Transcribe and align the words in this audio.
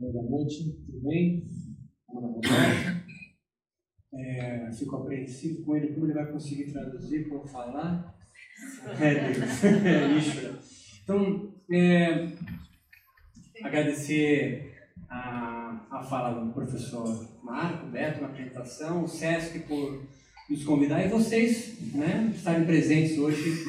Boa 0.00 0.30
noite, 0.30 0.64
tudo 0.86 0.98
bem? 1.02 1.44
É 4.14 4.72
Fico 4.72 4.96
apreensivo 4.96 5.62
com 5.62 5.76
ele, 5.76 5.88
como 5.88 6.06
ele 6.06 6.14
vai 6.14 6.32
conseguir 6.32 6.72
traduzir 6.72 7.28
eu 7.30 7.46
falar. 7.46 8.18
É, 8.98 9.30
Deus, 9.30 9.64
é 9.84 10.08
lixo. 10.08 10.40
Né? 10.40 10.58
Então, 11.04 11.54
é, 11.70 12.28
agradecer 13.62 14.72
a, 15.06 15.86
a 15.90 16.02
fala 16.02 16.46
do 16.46 16.50
professor 16.54 17.28
Marco, 17.44 17.88
Beto, 17.88 18.22
na 18.22 18.28
apresentação, 18.28 19.04
o 19.04 19.08
SESC 19.08 19.58
por 19.68 20.02
nos 20.48 20.64
convidar 20.64 21.04
e 21.04 21.10
vocês 21.10 21.78
né, 21.92 22.32
estarem 22.34 22.64
presentes 22.64 23.18
hoje 23.18 23.66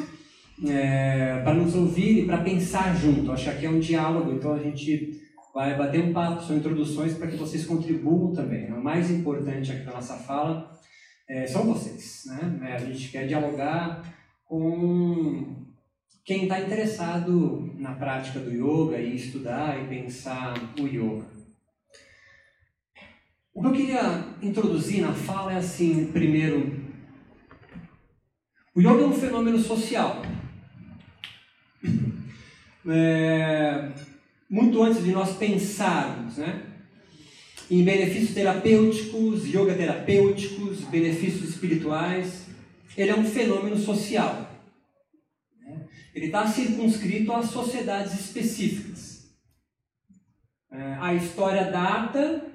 é, 0.66 1.41
para 1.43 1.55
nos 1.55 1.75
ouvir 1.75 2.23
e 2.23 2.25
para 2.25 2.41
pensar 2.41 2.95
junto. 2.95 3.34
Acho 3.34 3.43
que 3.43 3.50
aqui 3.50 3.66
é 3.66 3.70
um 3.70 3.82
diálogo, 3.82 4.32
então 4.32 4.54
a 4.54 4.59
gente 4.59 5.20
vai 5.54 5.78
bater 5.78 6.04
um 6.04 6.14
papo, 6.14 6.44
são 6.44 6.58
introduções 6.58 7.14
para 7.14 7.28
que 7.28 7.36
vocês 7.36 7.66
contribuam 7.66 8.34
também. 8.34 8.72
O 8.72 8.84
mais 8.84 9.12
importante 9.12 9.72
aqui 9.72 9.84
da 9.84 9.94
nossa 9.94 10.16
fala 10.16 10.72
é, 11.27 11.46
são 11.46 11.66
vocês. 11.66 12.24
Né? 12.26 12.74
A 12.74 12.80
gente 12.80 13.10
quer 13.10 13.27
dialogar 13.27 14.04
com 14.46 15.55
quem 16.24 16.44
está 16.44 16.60
interessado 16.60 17.74
na 17.77 17.94
prática 17.96 18.40
do 18.40 18.52
yoga 18.52 18.98
e 18.98 19.16
estudar 19.16 19.82
e 19.82 19.88
pensar 19.88 20.54
o 20.80 20.88
yoga. 20.88 21.26
O 23.54 23.62
que 23.62 23.68
eu 23.68 23.74
queria 23.74 24.26
introduzir 24.41 25.02
na 25.02 25.13
fala 25.13 25.54
é 25.54 25.58
assim, 25.58 26.12
primeiro, 26.12 26.80
o 28.74 28.80
yoga 28.80 29.04
é 29.04 29.05
um 29.05 29.13
fenômeno 29.13 29.60
social. 29.60 30.22
É, 32.88 33.91
muito 34.52 34.84
antes 34.84 35.02
de 35.02 35.14
nós 35.14 35.38
pensarmos 35.38 36.35
né, 36.35 36.62
em 37.70 37.85
benefícios 37.85 38.34
terapêuticos, 38.34 39.48
yoga 39.48 39.74
terapêuticos, 39.74 40.82
benefícios 40.82 41.52
espirituais, 41.52 42.48
ele 42.98 43.12
é 43.12 43.16
um 43.16 43.24
fenômeno 43.24 43.77
social. 43.77 44.52
Né? 45.62 45.88
Ele 46.13 46.26
está 46.26 46.46
circunscrito 46.46 47.32
a 47.32 47.41
sociedades 47.41 48.20
específicas. 48.20 49.32
É, 50.70 50.98
a 50.99 51.13
história 51.13 51.71
data, 51.71 52.46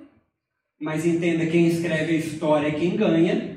mas 0.78 1.06
entenda 1.06 1.46
quem 1.46 1.66
escreve 1.66 2.14
a 2.14 2.18
história 2.18 2.68
é 2.68 2.78
quem 2.78 2.94
ganha, 2.94 3.56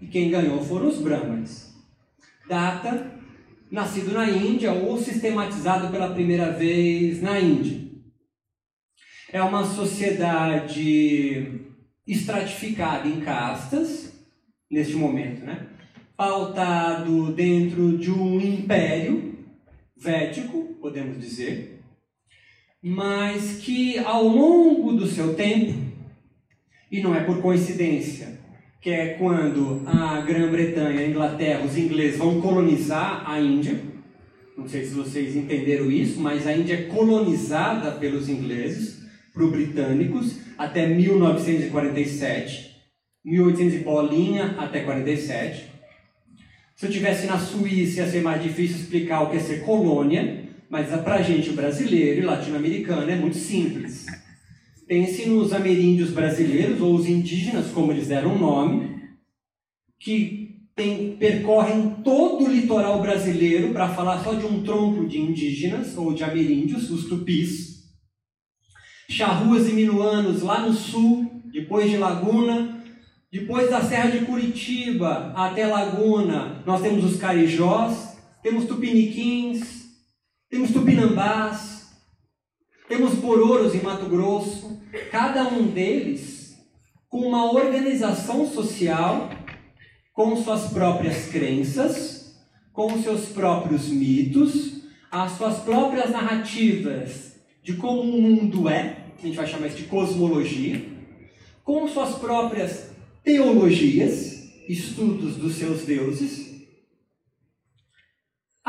e 0.00 0.06
quem 0.06 0.30
ganhou 0.30 0.64
foram 0.64 0.88
os 0.88 0.98
brahmanes. 0.98 1.74
Data 2.48 3.19
nascido 3.70 4.12
na 4.12 4.28
Índia 4.28 4.72
ou 4.72 4.98
sistematizado 4.98 5.88
pela 5.90 6.12
primeira 6.12 6.50
vez 6.50 7.22
na 7.22 7.38
Índia. 7.38 7.88
É 9.32 9.40
uma 9.42 9.64
sociedade 9.64 11.60
estratificada 12.06 13.06
em 13.06 13.20
castas, 13.20 14.12
neste 14.68 14.96
momento, 14.96 15.44
né? 15.44 15.68
pautado 16.20 17.32
dentro 17.32 17.96
de 17.96 18.10
um 18.10 18.38
império 18.38 19.38
védico, 19.96 20.76
podemos 20.78 21.18
dizer, 21.18 21.80
mas 22.82 23.56
que 23.62 23.98
ao 24.00 24.24
longo 24.24 24.92
do 24.92 25.06
seu 25.06 25.34
tempo, 25.34 25.72
e 26.92 27.00
não 27.00 27.14
é 27.14 27.24
por 27.24 27.40
coincidência, 27.40 28.39
que 28.80 28.90
é 28.90 29.14
quando 29.14 29.82
a 29.86 30.20
Grã-Bretanha, 30.22 31.00
a 31.00 31.06
Inglaterra, 31.06 31.64
os 31.64 31.76
ingleses 31.76 32.16
vão 32.16 32.40
colonizar 32.40 33.28
a 33.30 33.38
Índia. 33.38 33.78
Não 34.56 34.66
sei 34.66 34.84
se 34.84 34.94
vocês 34.94 35.36
entenderam 35.36 35.90
isso, 35.90 36.18
mas 36.20 36.46
a 36.46 36.56
Índia 36.56 36.74
é 36.74 36.82
colonizada 36.84 37.92
pelos 37.92 38.28
ingleses, 38.28 39.02
por 39.34 39.50
britânicos, 39.50 40.38
até 40.56 40.86
1947. 40.86 42.70
1800 43.22 43.74
e 43.74 43.78
bolinha 43.80 44.56
até 44.58 44.80
47. 44.80 45.68
Se 46.74 46.86
eu 46.86 46.90
tivesse 46.90 47.26
na 47.26 47.38
Suíça 47.38 48.00
ia 48.00 48.08
ser 48.08 48.22
mais 48.22 48.42
difícil 48.42 48.78
explicar 48.78 49.20
o 49.20 49.30
que 49.30 49.36
é 49.36 49.40
ser 49.40 49.62
colônia, 49.62 50.48
mas 50.70 50.88
para 51.02 51.20
gente 51.20 51.50
brasileiro 51.50 52.20
e 52.20 52.24
latino-americano 52.24 53.10
é 53.10 53.16
muito 53.16 53.36
simples. 53.36 54.06
Pense 54.90 55.24
nos 55.28 55.52
ameríndios 55.52 56.10
brasileiros, 56.10 56.80
ou 56.80 56.96
os 56.96 57.08
indígenas, 57.08 57.70
como 57.70 57.92
eles 57.92 58.08
deram 58.08 58.34
o 58.34 58.38
nome, 58.40 58.98
que 60.00 60.66
tem, 60.74 61.16
percorrem 61.16 61.98
todo 62.02 62.44
o 62.44 62.50
litoral 62.50 63.00
brasileiro, 63.00 63.72
para 63.72 63.94
falar 63.94 64.18
só 64.24 64.34
de 64.34 64.44
um 64.44 64.64
tronco 64.64 65.06
de 65.06 65.20
indígenas, 65.20 65.96
ou 65.96 66.12
de 66.12 66.24
ameríndios, 66.24 66.90
os 66.90 67.04
tupis. 67.04 67.84
Charruas 69.08 69.68
e 69.68 69.74
minuanos 69.74 70.42
lá 70.42 70.66
no 70.66 70.72
sul, 70.72 71.40
depois 71.52 71.88
de 71.88 71.96
Laguna, 71.96 72.84
depois 73.30 73.70
da 73.70 73.80
Serra 73.82 74.10
de 74.10 74.26
Curitiba 74.26 75.32
até 75.36 75.68
Laguna, 75.68 76.64
nós 76.66 76.82
temos 76.82 77.04
os 77.04 77.16
carijós, 77.16 78.18
temos 78.42 78.64
tupiniquins, 78.64 79.84
temos 80.50 80.72
tupinambás, 80.72 81.79
temos 82.90 83.14
bororos 83.14 83.72
em 83.72 83.82
Mato 83.82 84.06
Grosso, 84.06 84.82
cada 85.12 85.46
um 85.46 85.68
deles 85.68 86.56
com 87.08 87.20
uma 87.20 87.52
organização 87.52 88.44
social, 88.50 89.30
com 90.12 90.34
suas 90.34 90.72
próprias 90.72 91.26
crenças, 91.26 92.34
com 92.72 93.00
seus 93.00 93.26
próprios 93.26 93.88
mitos, 93.88 94.82
as 95.08 95.30
suas 95.32 95.60
próprias 95.60 96.10
narrativas 96.10 97.36
de 97.62 97.74
como 97.74 98.02
o 98.02 98.20
mundo 98.20 98.68
é, 98.68 98.96
a 99.16 99.24
gente 99.24 99.36
vai 99.36 99.46
chamar 99.46 99.68
isso 99.68 99.76
de 99.76 99.84
cosmologia, 99.84 100.84
com 101.62 101.86
suas 101.86 102.16
próprias 102.16 102.90
teologias, 103.22 104.50
estudos 104.68 105.36
dos 105.36 105.54
seus 105.54 105.84
deuses, 105.84 106.49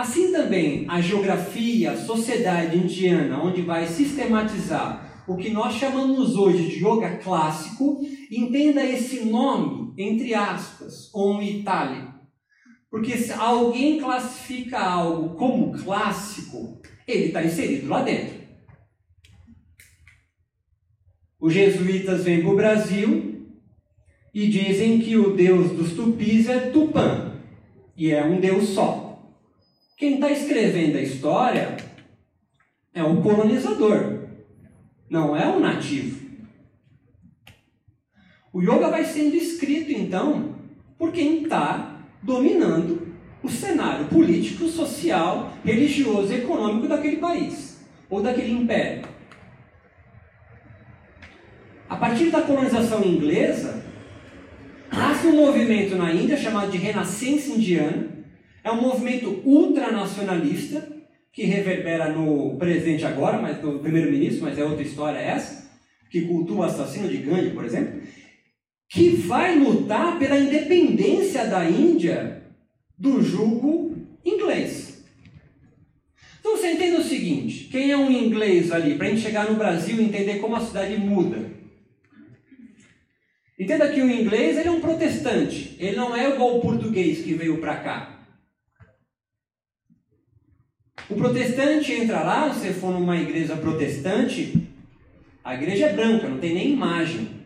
Assim 0.02 0.32
também, 0.32 0.88
a 0.90 1.00
geografia, 1.00 1.92
a 1.92 1.96
sociedade 1.96 2.76
indiana, 2.76 3.40
onde 3.40 3.62
vai 3.62 3.86
sistematizar 3.86 5.24
o 5.28 5.38
que 5.38 5.52
nós 5.52 5.76
chamamos 5.76 6.36
hoje 6.36 6.70
de 6.70 6.84
yoga 6.84 7.18
clássico, 7.18 8.02
entenda 8.32 8.84
esse 8.84 9.24
nome, 9.26 9.94
entre 9.96 10.34
aspas, 10.34 11.08
com 11.12 11.40
itálico. 11.40 12.16
Porque 12.90 13.16
se 13.16 13.32
alguém 13.32 14.00
classifica 14.00 14.80
algo 14.80 15.36
como 15.36 15.72
clássico, 15.72 16.82
ele 17.08 17.26
está 17.26 17.44
inserido 17.44 17.88
lá 17.88 18.02
dentro. 18.02 18.42
Os 21.40 21.54
jesuítas 21.54 22.24
vêm 22.24 22.42
para 22.42 22.50
o 22.50 22.56
Brasil 22.56 23.46
e 24.34 24.48
dizem 24.48 25.00
que 25.00 25.16
o 25.16 25.36
deus 25.36 25.70
dos 25.74 25.94
tupis 25.94 26.50
é 26.50 26.72
Tupã, 26.72 27.40
e 27.96 28.10
é 28.10 28.26
um 28.26 28.40
deus 28.40 28.70
só. 28.70 29.01
Quem 30.02 30.16
está 30.16 30.32
escrevendo 30.32 30.98
a 30.98 31.02
história 31.04 31.78
é 32.92 33.04
o 33.04 33.22
colonizador, 33.22 34.30
não 35.08 35.38
é 35.38 35.46
o 35.46 35.60
nativo. 35.60 36.28
O 38.52 38.64
yoga 38.64 38.90
vai 38.90 39.06
sendo 39.06 39.36
escrito, 39.36 39.92
então, 39.92 40.56
por 40.98 41.12
quem 41.12 41.44
está 41.44 42.02
dominando 42.20 43.14
o 43.44 43.48
cenário 43.48 44.08
político, 44.08 44.68
social, 44.68 45.54
religioso 45.64 46.34
e 46.34 46.38
econômico 46.38 46.88
daquele 46.88 47.18
país 47.18 47.80
ou 48.10 48.24
daquele 48.24 48.54
império. 48.54 49.08
A 51.88 51.96
partir 51.96 52.32
da 52.32 52.42
colonização 52.42 53.04
inglesa, 53.04 53.86
nasce 54.92 55.28
um 55.28 55.36
movimento 55.36 55.96
na 55.96 56.12
Índia 56.12 56.38
chamado 56.38 56.72
de 56.72 56.80
Renascença 56.80 57.52
Indiana, 57.52 58.21
é 58.64 58.72
um 58.72 58.82
movimento 58.82 59.42
ultranacionalista 59.46 60.88
que 61.32 61.44
reverbera 61.44 62.10
no 62.10 62.58
presente 62.58 63.06
agora, 63.06 63.42
mas 63.42 63.62
no 63.62 63.80
primeiro-ministro, 63.80 64.44
mas 64.44 64.58
é 64.58 64.64
outra 64.64 64.84
história 64.84 65.18
essa, 65.18 65.70
que 66.10 66.22
cultua 66.22 66.58
o 66.58 66.64
assassino 66.64 67.08
de 67.08 67.18
Gandhi, 67.18 67.52
por 67.52 67.64
exemplo, 67.64 68.02
que 68.90 69.10
vai 69.10 69.58
lutar 69.58 70.20
pela 70.20 70.38
independência 70.38 71.48
da 71.48 71.64
Índia 71.70 72.44
do 72.98 73.22
jugo 73.22 73.96
inglês. 74.26 75.06
Então 76.40 76.58
você 76.58 76.74
entende 76.74 76.98
o 76.98 77.04
seguinte: 77.04 77.70
quem 77.72 77.92
é 77.92 77.98
um 77.98 78.12
inglês 78.12 78.72
ali, 78.72 78.96
para 78.96 79.08
a 79.08 79.10
gente 79.10 79.22
chegar 79.22 79.50
no 79.50 79.56
Brasil 79.56 79.98
e 79.98 80.04
entender 80.04 80.40
como 80.40 80.56
a 80.56 80.60
cidade 80.60 80.98
muda? 80.98 81.50
Entenda 83.58 83.88
que 83.90 84.02
o 84.02 84.10
inglês 84.10 84.58
ele 84.58 84.68
é 84.68 84.72
um 84.72 84.82
protestante, 84.82 85.78
ele 85.80 85.96
não 85.96 86.16
é 86.16 86.30
igual 86.30 86.58
o 86.58 86.62
português 86.62 87.22
que 87.22 87.34
veio 87.34 87.60
para 87.60 87.78
cá. 87.78 88.11
O 91.12 91.16
protestante 91.16 91.92
entra 91.92 92.22
lá, 92.22 92.54
se 92.54 92.72
for 92.72 92.94
numa 92.94 93.18
igreja 93.18 93.58
protestante, 93.58 94.70
a 95.44 95.54
igreja 95.56 95.88
é 95.88 95.94
branca, 95.94 96.30
não 96.30 96.38
tem 96.38 96.54
nem 96.54 96.72
imagem. 96.72 97.42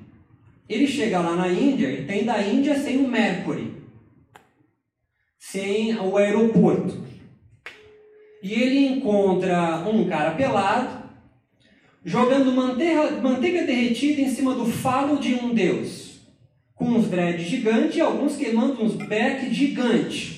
Ele 0.70 0.86
chega 0.86 1.20
lá 1.20 1.36
na 1.36 1.50
Índia 1.50 1.90
e 1.90 2.06
tem 2.06 2.24
da 2.24 2.40
Índia 2.44 2.78
sem 2.78 2.98
o 2.98 3.08
Mercury, 3.08 3.74
sem 5.40 5.98
o 5.98 6.16
aeroporto. 6.16 6.96
E 8.44 8.54
ele 8.54 8.86
encontra 8.86 9.78
um 9.80 10.08
cara 10.08 10.36
pelado, 10.36 11.10
jogando 12.04 12.52
manteiga, 12.52 13.20
manteiga 13.20 13.66
derretida 13.66 14.22
em 14.22 14.30
cima 14.30 14.54
do 14.54 14.68
falo 14.68 15.18
de 15.18 15.34
um 15.34 15.56
deus, 15.56 16.20
com 16.76 16.86
uns 16.86 17.08
dreads 17.08 17.48
gigantes 17.48 17.96
e 17.96 18.02
alguns 18.02 18.38
queimando 18.38 18.84
uns 18.84 18.94
beck 18.94 19.52
gigante. 19.52 20.35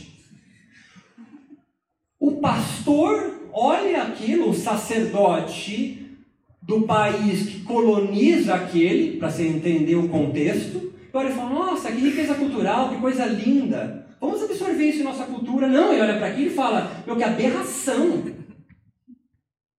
O 2.27 2.41
pastor 2.41 3.39
olha 3.53 4.03
aquilo, 4.03 4.49
o 4.49 4.53
sacerdote 4.53 6.17
do 6.61 6.81
país 6.81 7.47
que 7.47 7.61
coloniza 7.61 8.53
aquele, 8.53 9.15
para 9.15 9.31
você 9.31 9.47
entender 9.47 9.95
o 9.95 10.09
contexto, 10.09 10.93
e 11.13 11.17
olha 11.17 11.29
e 11.29 11.31
fala: 11.31 11.49
Nossa, 11.51 11.89
que 11.89 12.01
riqueza 12.01 12.35
cultural, 12.35 12.89
que 12.89 12.99
coisa 12.99 13.25
linda. 13.27 14.05
Vamos 14.19 14.43
absorver 14.43 14.89
isso 14.89 14.99
em 14.99 15.03
nossa 15.03 15.23
cultura. 15.23 15.69
Não, 15.69 15.93
ele 15.93 16.01
olha 16.01 16.17
para 16.17 16.27
aquilo 16.27 16.47
e 16.47 16.53
fala: 16.53 17.01
Meu, 17.05 17.15
que 17.15 17.23
aberração. 17.23 18.25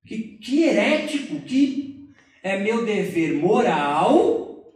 Que, 0.07 0.19
que 0.39 0.63
herético, 0.63 1.41
que 1.41 2.09
é 2.43 2.59
meu 2.59 2.87
dever 2.87 3.35
moral 3.35 4.73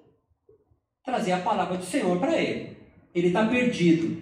trazer 1.02 1.32
a 1.32 1.38
palavra 1.38 1.78
do 1.78 1.86
Senhor 1.86 2.18
para 2.18 2.36
ele. 2.36 2.76
Ele 3.14 3.28
está 3.28 3.46
perdido. 3.46 4.21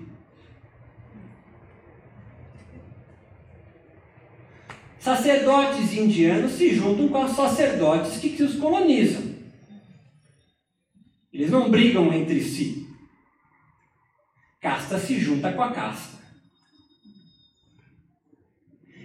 Sacerdotes 5.01 5.97
indianos 5.97 6.53
se 6.53 6.75
juntam 6.75 7.09
com 7.09 7.25
os 7.25 7.33
sacerdotes 7.33 8.19
que 8.19 8.43
os 8.43 8.57
colonizam. 8.57 9.23
Eles 11.33 11.51
não 11.51 11.71
brigam 11.71 12.13
entre 12.13 12.43
si. 12.43 12.87
Casta 14.61 14.99
se 14.99 15.19
junta 15.19 15.53
com 15.53 15.63
a 15.63 15.73
casta. 15.73 16.21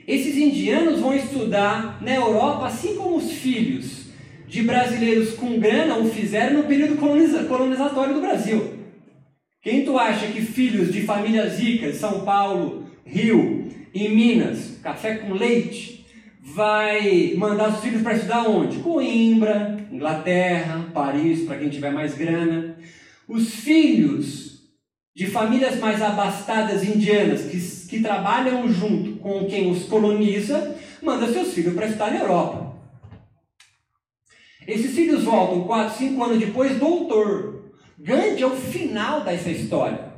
Esses 0.05 0.35
indianos 0.35 0.99
vão 0.99 1.15
estudar 1.15 2.03
na 2.03 2.13
Europa, 2.13 2.67
assim 2.67 2.97
como 2.97 3.15
os 3.15 3.31
filhos 3.31 4.07
de 4.49 4.63
brasileiros 4.63 5.33
com 5.35 5.57
grana 5.57 5.97
o 5.97 6.09
fizeram 6.09 6.57
no 6.57 6.67
período 6.67 6.97
colonizatório 6.97 8.13
do 8.13 8.21
Brasil. 8.21 8.79
Quem 9.61 9.85
tu 9.85 9.97
acha 9.97 10.27
que 10.27 10.41
filhos 10.41 10.91
de 10.91 11.03
famílias 11.03 11.57
ricas, 11.57 11.95
São 11.95 12.25
Paulo, 12.25 12.85
Rio 13.05 13.64
e 13.95 14.09
Minas, 14.09 14.77
café 14.83 15.15
com 15.15 15.31
leite, 15.31 16.05
vai 16.41 17.33
mandar 17.37 17.69
os 17.69 17.79
filhos 17.79 18.01
para 18.01 18.15
estudar 18.15 18.45
onde? 18.45 18.79
Coimbra, 18.79 19.87
Inglaterra, 19.89 20.89
Paris, 20.93 21.43
para 21.45 21.57
quem 21.57 21.69
tiver 21.69 21.93
mais 21.93 22.13
grana. 22.13 22.77
Os 23.25 23.55
filhos 23.55 24.59
de 25.15 25.27
famílias 25.27 25.79
mais 25.79 26.01
abastadas 26.01 26.83
indianas 26.83 27.43
que, 27.43 27.87
que 27.87 28.01
trabalham 28.01 28.67
junto 28.67 29.13
com 29.19 29.45
quem 29.45 29.71
os 29.71 29.85
coloniza, 29.85 30.75
manda 31.01 31.31
seus 31.31 31.53
filhos 31.53 31.73
para 31.73 31.85
estudar 31.85 32.11
na 32.11 32.19
Europa. 32.19 32.75
Esses 34.67 34.93
filhos 34.93 35.23
voltam 35.23 35.63
4, 35.63 35.97
5 35.97 36.21
anos 36.21 36.39
depois, 36.39 36.77
doutor. 36.77 37.71
Gandhi 37.97 38.43
é 38.43 38.45
o 38.45 38.57
final 38.57 39.21
dessa 39.21 39.49
história. 39.49 40.14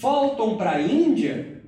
Voltam 0.00 0.56
para 0.56 0.72
a 0.72 0.82
Índia, 0.82 1.62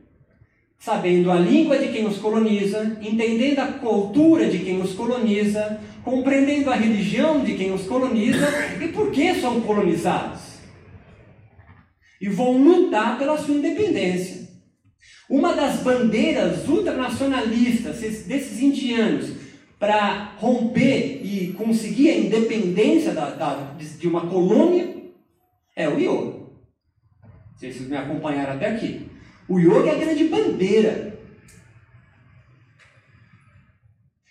sabendo 0.78 1.30
a 1.30 1.36
língua 1.36 1.78
de 1.78 1.92
quem 1.92 2.06
os 2.06 2.18
coloniza, 2.18 2.98
entendendo 3.00 3.58
a 3.60 3.66
cultura 3.66 4.48
de 4.48 4.58
quem 4.58 4.80
os 4.80 4.92
coloniza, 4.94 5.80
compreendendo 6.02 6.70
a 6.70 6.74
religião 6.74 7.44
de 7.44 7.54
quem 7.54 7.72
os 7.72 7.86
coloniza 7.86 8.48
e 8.82 8.88
por 8.88 9.10
que 9.10 9.34
são 9.34 9.60
colonizados 9.60 10.54
e 12.24 12.28
vão 12.30 12.56
lutar 12.56 13.18
pela 13.18 13.36
sua 13.36 13.54
independência. 13.54 14.48
Uma 15.28 15.52
das 15.54 15.82
bandeiras 15.82 16.66
ultranacionalistas 16.66 18.00
desses 18.00 18.60
indianos 18.60 19.30
para 19.78 20.34
romper 20.38 21.20
e 21.22 21.52
conseguir 21.52 22.08
a 22.08 22.16
independência 22.16 23.12
da, 23.12 23.28
da, 23.28 23.76
de 23.98 24.08
uma 24.08 24.26
colônia 24.26 24.94
é 25.76 25.86
o 25.86 25.98
yoga. 25.98 26.33
Vocês 27.72 27.88
me 27.88 27.96
acompanharam 27.96 28.54
até 28.54 28.68
aqui. 28.68 29.06
O 29.48 29.58
yoga 29.58 29.90
é 29.90 29.94
a 29.94 29.98
grande 29.98 30.24
bandeira. 30.24 31.18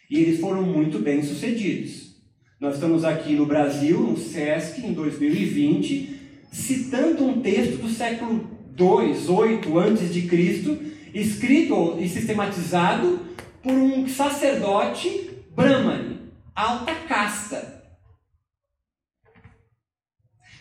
E 0.10 0.20
eles 0.20 0.40
foram 0.40 0.62
muito 0.62 1.00
bem 1.00 1.24
sucedidos. 1.24 2.14
Nós 2.60 2.76
estamos 2.76 3.04
aqui 3.04 3.34
no 3.34 3.48
Brasil, 3.48 4.00
no 4.00 4.18
SESC, 4.18 4.86
em 4.86 4.94
2020, 4.94 6.20
citando 6.52 7.26
um 7.26 7.42
texto 7.42 7.82
do 7.82 7.90
século 7.90 8.48
2, 8.76 9.28
8 9.28 9.80
antes 9.80 10.14
de 10.14 10.22
Cristo, 10.24 10.78
escrito 11.14 11.98
e 12.00 12.08
sistematizado 12.08 13.20
por 13.64 13.74
um 13.74 14.08
sacerdote 14.08 15.32
brahmane, 15.56 16.20
alta 16.56 16.94
casta. 17.08 17.73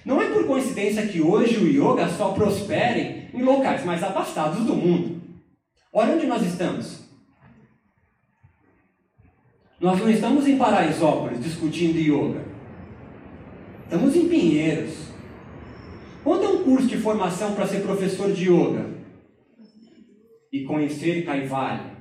Não 0.05 0.21
é 0.21 0.31
por 0.31 0.47
coincidência 0.47 1.07
que 1.07 1.21
hoje 1.21 1.57
o 1.59 1.69
yoga 1.69 2.09
só 2.09 2.33
prospere 2.33 3.29
em 3.33 3.43
locais 3.43 3.85
mais 3.85 4.03
afastados 4.03 4.65
do 4.65 4.75
mundo. 4.75 5.21
Olha 5.93 6.15
onde 6.15 6.27
nós 6.27 6.43
estamos. 6.43 7.03
Nós 9.81 9.99
não 9.99 10.11
estamos 10.11 10.47
em 10.47 10.57
Paraisópolis 10.57 11.43
discutindo 11.43 11.99
yoga. 11.99 12.45
Estamos 13.85 14.17
em 14.17 14.29
Pinheiros. 14.29 14.95
Quanto 16.25 16.45
é 16.45 16.49
um 16.49 16.63
curso 16.65 16.87
de 16.87 16.97
formação 16.99 17.55
para 17.55 17.67
ser 17.67 17.83
professor 17.83 18.33
de 18.33 18.51
yoga? 18.51 18.91
E 20.53 20.65
conhecer 20.65 21.25
Kaivalya? 21.25 21.92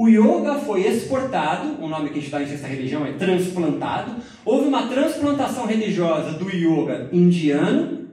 O 0.00 0.08
yoga 0.08 0.54
foi 0.60 0.86
exportado, 0.86 1.84
o 1.84 1.86
nome 1.86 2.08
que 2.08 2.18
a 2.18 2.22
gente 2.22 2.30
dá 2.30 2.42
em 2.42 2.46
sexta 2.46 2.66
religião 2.66 3.04
é 3.04 3.12
transplantado. 3.12 4.16
Houve 4.46 4.66
uma 4.66 4.88
transplantação 4.88 5.66
religiosa 5.66 6.38
do 6.38 6.48
yoga 6.48 7.10
indiano 7.12 8.08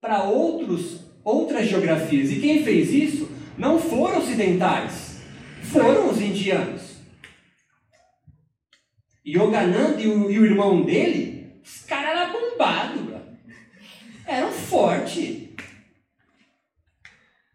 para 0.00 0.22
outros, 0.22 1.00
outras 1.24 1.66
geografias. 1.66 2.30
E 2.30 2.38
quem 2.38 2.62
fez 2.62 2.92
isso 2.92 3.28
não 3.58 3.80
foram 3.80 4.18
ocidentais, 4.18 5.22
foram 5.64 6.08
os 6.08 6.20
indianos. 6.20 6.98
Yogananda 9.26 10.00
e 10.00 10.06
o, 10.06 10.30
e 10.30 10.38
o 10.38 10.46
irmão 10.46 10.82
dele, 10.82 11.58
os 11.64 11.80
caras 11.80 12.16
eram 12.16 12.32
bombado, 12.32 13.20
eram 14.24 14.52
fortes. 14.52 15.48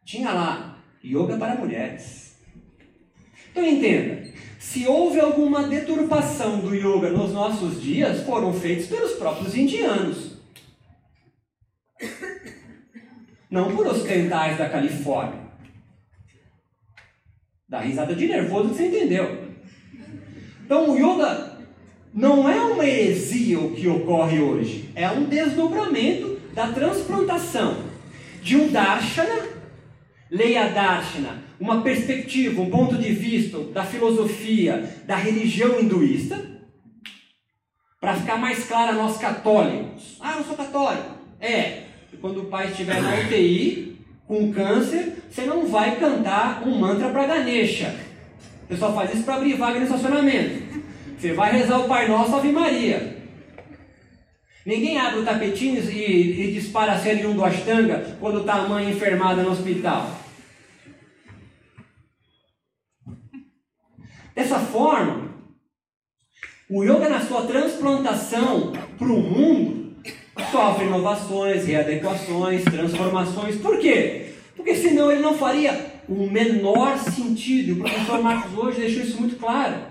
Tinha 0.03 0.33
lá 0.33 0.83
yoga 1.01 1.37
para 1.37 1.55
mulheres. 1.55 2.28
Então 3.59 3.69
entenda, 3.69 4.23
se 4.57 4.87
houve 4.87 5.19
alguma 5.19 5.67
deturpação 5.67 6.61
do 6.61 6.73
yoga 6.73 7.09
nos 7.09 7.33
nossos 7.33 7.81
dias, 7.81 8.21
foram 8.21 8.53
feitos 8.53 8.87
pelos 8.87 9.11
próprios 9.13 9.53
indianos. 9.53 10.37
Não 13.51 13.75
por 13.75 13.85
ocidentais 13.87 14.57
da 14.57 14.69
Califórnia. 14.69 15.41
Dá 17.67 17.81
risada 17.81 18.15
de 18.15 18.27
nervoso 18.27 18.69
você 18.69 18.87
entendeu. 18.87 19.49
Então 20.63 20.91
o 20.91 20.97
yoga 20.97 21.57
não 22.13 22.49
é 22.49 22.61
uma 22.61 22.85
heresia 22.85 23.59
o 23.59 23.75
que 23.75 23.89
ocorre 23.89 24.39
hoje, 24.39 24.89
é 24.95 25.11
um 25.11 25.25
desdobramento 25.25 26.39
da 26.53 26.71
transplantação 26.71 27.75
de 28.41 28.55
um 28.55 28.71
darshana, 28.71 29.49
leia 30.31 30.69
darshana, 30.69 31.43
uma 31.59 31.81
perspectiva, 31.81 32.61
um 32.61 32.69
ponto 32.69 32.95
de 32.95 33.11
vista 33.11 33.59
da 33.59 33.83
filosofia, 33.83 35.01
da 35.05 35.15
religião 35.15 35.79
hinduísta, 35.79 36.39
para 37.99 38.15
ficar 38.15 38.37
mais 38.37 38.65
claro 38.65 38.91
a 38.91 38.95
nós 38.95 39.17
católicos. 39.17 40.17
Ah, 40.19 40.35
eu 40.37 40.43
sou 40.43 40.55
católico. 40.55 41.17
É, 41.39 41.83
quando 42.21 42.41
o 42.41 42.45
pai 42.45 42.67
estiver 42.67 43.01
na 43.01 43.15
UTI, 43.21 43.97
com 44.27 44.53
câncer, 44.53 45.23
você 45.29 45.41
não 45.41 45.65
vai 45.65 45.95
cantar 45.97 46.61
um 46.65 46.77
mantra 46.77 47.09
para 47.09 47.25
Ganesha. 47.25 47.95
Você 48.67 48.77
só 48.77 48.93
faz 48.93 49.13
isso 49.13 49.23
para 49.23 49.35
abrir 49.35 49.55
vaga 49.55 49.79
no 49.79 49.85
estacionamento. 49.85 50.69
Você 51.17 51.33
vai 51.33 51.51
rezar 51.51 51.79
o 51.79 51.87
Pai 51.87 52.07
Nosso 52.07 52.35
Ave 52.35 52.51
Maria. 52.51 53.17
Ninguém 54.65 54.99
abre 54.99 55.21
o 55.21 55.25
tapetinho 55.25 55.81
e, 55.81 56.43
e 56.43 56.51
dispara 56.53 56.93
a 56.93 56.99
série 56.99 57.25
1 57.25 57.33
do 57.33 57.43
Ashtanga 57.43 58.17
quando 58.19 58.41
está 58.41 58.53
a 58.53 58.67
mãe 58.67 58.89
enfermada 58.89 59.41
no 59.41 59.51
hospital. 59.51 60.18
Dessa 64.35 64.59
forma, 64.59 65.29
o 66.69 66.83
yoga 66.83 67.09
na 67.09 67.21
sua 67.21 67.43
transplantação 67.43 68.73
para 68.97 69.07
o 69.07 69.19
mundo 69.19 69.95
sofre 70.51 70.85
inovações, 70.85 71.65
readequações, 71.65 72.63
transformações. 72.63 73.57
Por 73.57 73.79
quê? 73.79 74.33
Porque 74.55 74.75
senão 74.75 75.11
ele 75.11 75.21
não 75.21 75.37
faria 75.37 76.01
o 76.07 76.29
menor 76.29 76.97
sentido. 76.97 77.73
O 77.73 77.79
professor 77.79 78.21
Marcos 78.21 78.57
hoje 78.57 78.81
deixou 78.81 79.03
isso 79.03 79.19
muito 79.19 79.35
claro 79.37 79.89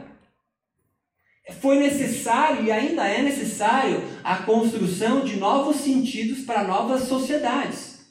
foi 1.60 1.78
necessário 1.78 2.64
e 2.64 2.70
ainda 2.70 3.06
é 3.06 3.22
necessário 3.22 4.02
a 4.22 4.36
construção 4.36 5.24
de 5.24 5.36
novos 5.36 5.76
sentidos 5.76 6.40
para 6.44 6.64
novas 6.64 7.02
sociedades. 7.02 8.06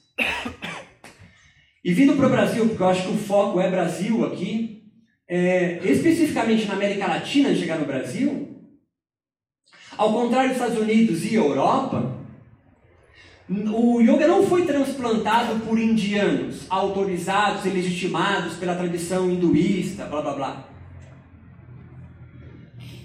E 1.84 1.94
vindo 1.94 2.16
para 2.16 2.28
o 2.28 2.30
Brasil, 2.30 2.68
porque 2.68 2.84
eu 2.84 2.88
acho 2.88 3.04
que 3.04 3.14
o 3.14 3.18
foco 3.18 3.62
é 3.62 3.70
Brasil 3.70 4.26
aqui, 4.26 4.77
é, 5.28 5.80
especificamente 5.84 6.66
na 6.66 6.74
América 6.74 7.08
Latina, 7.08 7.54
chegar 7.54 7.78
no 7.78 7.86
Brasil, 7.86 8.56
ao 9.98 10.14
contrário 10.14 10.50
dos 10.50 10.58
Estados 10.58 10.82
Unidos 10.82 11.26
e 11.26 11.36
Europa, 11.36 12.16
o 13.50 14.02
yoga 14.02 14.28
não 14.28 14.46
foi 14.46 14.66
transplantado 14.66 15.60
por 15.62 15.80
indianos 15.80 16.66
autorizados 16.70 17.66
e 17.66 17.70
legitimados 17.70 18.56
pela 18.56 18.76
tradição 18.76 19.30
hinduísta, 19.30 20.06
blá 20.06 20.22
blá 20.22 20.34
blá. 20.34 20.70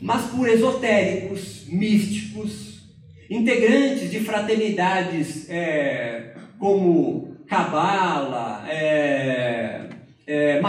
Mas 0.00 0.26
por 0.32 0.48
esotéricos, 0.48 1.66
místicos, 1.68 2.82
integrantes 3.30 4.10
de 4.10 4.20
fraternidades 4.20 5.48
é, 5.48 6.34
como 6.58 7.36
Cabala, 7.46 8.21
é, 8.21 8.21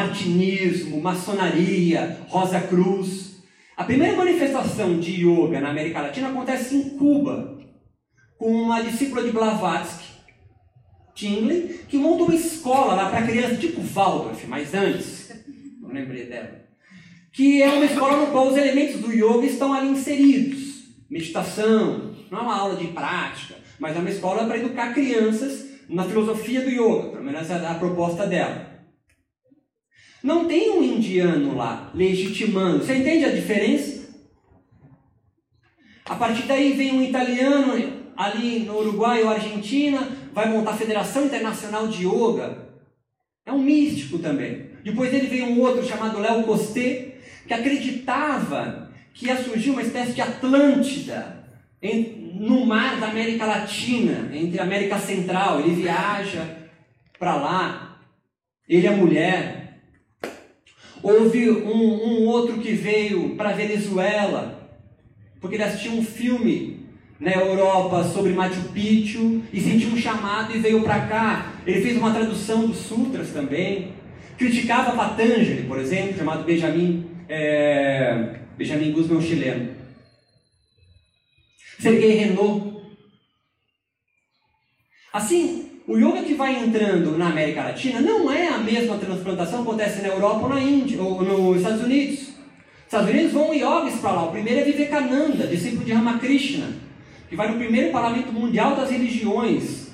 Martinismo, 0.03 0.99
Maçonaria, 1.01 2.17
Rosa 2.27 2.59
Cruz. 2.59 3.41
A 3.77 3.85
primeira 3.85 4.17
manifestação 4.17 4.99
de 4.99 5.25
yoga 5.25 5.61
na 5.61 5.69
América 5.69 6.01
Latina 6.01 6.27
acontece 6.27 6.75
em 6.75 6.89
Cuba, 6.97 7.57
com 8.37 8.51
uma 8.51 8.81
discípula 8.81 9.23
de 9.23 9.31
Blavatsky, 9.31 10.05
Tingley, 11.15 11.79
que 11.87 11.97
monta 11.97 12.23
uma 12.23 12.35
escola 12.35 12.95
lá 12.95 13.09
para 13.09 13.25
crianças, 13.25 13.59
tipo 13.59 13.81
Waldorf, 13.81 14.45
mas 14.45 14.73
antes, 14.73 15.31
não 15.81 15.89
lembrei 15.89 16.25
dela, 16.25 16.65
que 17.31 17.61
é 17.61 17.69
uma 17.71 17.85
escola 17.85 18.17
no 18.17 18.31
qual 18.31 18.49
os 18.49 18.57
elementos 18.57 18.99
do 18.99 19.11
yoga 19.11 19.45
estão 19.45 19.73
ali 19.73 19.87
inseridos. 19.87 20.83
Meditação, 21.09 22.13
não 22.29 22.39
é 22.39 22.41
uma 22.41 22.57
aula 22.57 22.75
de 22.75 22.87
prática, 22.87 23.55
mas 23.79 23.95
é 23.95 23.99
uma 23.99 24.09
escola 24.09 24.45
para 24.45 24.57
educar 24.57 24.93
crianças 24.93 25.65
na 25.87 26.03
filosofia 26.03 26.61
do 26.61 26.69
yoga, 26.69 27.09
pelo 27.09 27.23
menos 27.23 27.49
é 27.49 27.55
a 27.55 27.75
proposta 27.75 28.27
dela. 28.27 28.72
Não 30.23 30.45
tem 30.45 30.71
um 30.71 30.81
indiano 30.81 31.53
lá 31.53 31.91
legitimando. 31.93 32.85
Você 32.85 32.95
entende 32.95 33.25
a 33.25 33.35
diferença? 33.35 34.03
A 36.05 36.15
partir 36.15 36.43
daí 36.43 36.71
vem 36.71 36.93
um 36.93 37.03
italiano 37.03 37.73
ali 38.15 38.59
no 38.59 38.77
Uruguai 38.77 39.21
ou 39.21 39.29
Argentina, 39.29 40.07
vai 40.31 40.49
montar 40.49 40.71
a 40.71 40.77
Federação 40.77 41.25
Internacional 41.25 41.89
de 41.89 42.07
Yoga. 42.07 42.69
É 43.45 43.51
um 43.51 43.59
místico 43.59 44.17
também. 44.19 44.69
Depois 44.83 45.11
dele 45.11 45.27
veio 45.27 45.45
um 45.47 45.59
outro 45.59 45.85
chamado 45.85 46.19
Léo 46.19 46.43
Costé, 46.43 47.17
que 47.45 47.53
acreditava 47.53 48.91
que 49.13 49.27
ia 49.27 49.43
surgir 49.43 49.71
uma 49.71 49.81
espécie 49.81 50.13
de 50.13 50.21
Atlântida 50.21 51.43
no 52.35 52.65
mar 52.65 52.97
da 52.99 53.09
América 53.09 53.45
Latina, 53.45 54.29
entre 54.33 54.59
a 54.59 54.63
América 54.63 54.97
Central. 54.97 55.59
Ele 55.59 55.75
viaja 55.81 56.69
para 57.19 57.35
lá, 57.35 57.99
ele 58.67 58.87
é 58.87 58.91
mulher, 58.91 59.62
Houve 61.03 61.51
um, 61.51 62.07
um 62.07 62.25
outro 62.27 62.59
que 62.59 62.71
veio 62.71 63.35
para 63.35 63.51
Venezuela, 63.51 64.69
porque 65.41 65.57
ele 65.57 65.63
assistiu 65.63 65.91
um 65.91 66.03
filme 66.03 66.87
na 67.19 67.33
Europa 67.33 68.05
sobre 68.05 68.31
Machu 68.31 68.69
Picchu 68.73 69.43
e 69.51 69.59
sentiu 69.59 69.89
um 69.89 69.97
chamado 69.97 70.55
e 70.55 70.59
veio 70.59 70.81
para 70.81 71.05
cá. 71.07 71.53
Ele 71.67 71.81
fez 71.81 71.97
uma 71.97 72.13
tradução 72.13 72.65
dos 72.65 72.77
sutras 72.77 73.31
também. 73.31 73.91
Criticava 74.37 74.95
Patanjali, 74.95 75.63
por 75.67 75.77
exemplo, 75.77 76.17
chamado 76.17 76.45
Benjamin, 76.45 77.05
é, 77.27 78.39
Benjamin 78.57 78.93
Guzmán, 78.93 79.21
chileno. 79.21 79.75
Sergei 81.79 82.15
Renault. 82.15 82.81
Assim, 85.11 85.72
o 85.87 85.97
yoga 85.97 86.23
que 86.23 86.33
vai 86.33 86.63
entrando 86.63 87.17
na 87.17 87.27
América 87.27 87.63
Latina 87.63 87.99
não 87.99 88.31
é 88.31 88.47
a 88.47 88.57
mesma 88.57 88.97
transplantação 88.97 89.63
que 89.63 89.69
acontece 89.69 90.01
na 90.01 90.09
Europa 90.09 90.43
ou 90.43 90.49
na 90.49 90.61
Índia 90.61 91.01
ou 91.01 91.21
nos 91.21 91.57
Estados 91.57 91.83
Unidos. 91.83 92.19
Os 92.19 92.85
Estados 92.85 93.09
Unidos 93.09 93.33
vão 93.33 93.53
yogis 93.53 93.99
para 93.99 94.11
lá. 94.11 94.23
O 94.25 94.31
primeiro 94.31 94.61
é 94.61 94.63
Vivekananda, 94.63 95.47
discípulo 95.47 95.83
de 95.83 95.91
Ramakrishna, 95.91 96.67
que 97.29 97.35
vai 97.35 97.51
no 97.51 97.57
primeiro 97.57 97.91
parlamento 97.91 98.31
mundial 98.31 98.75
das 98.75 98.91
religiões 98.91 99.91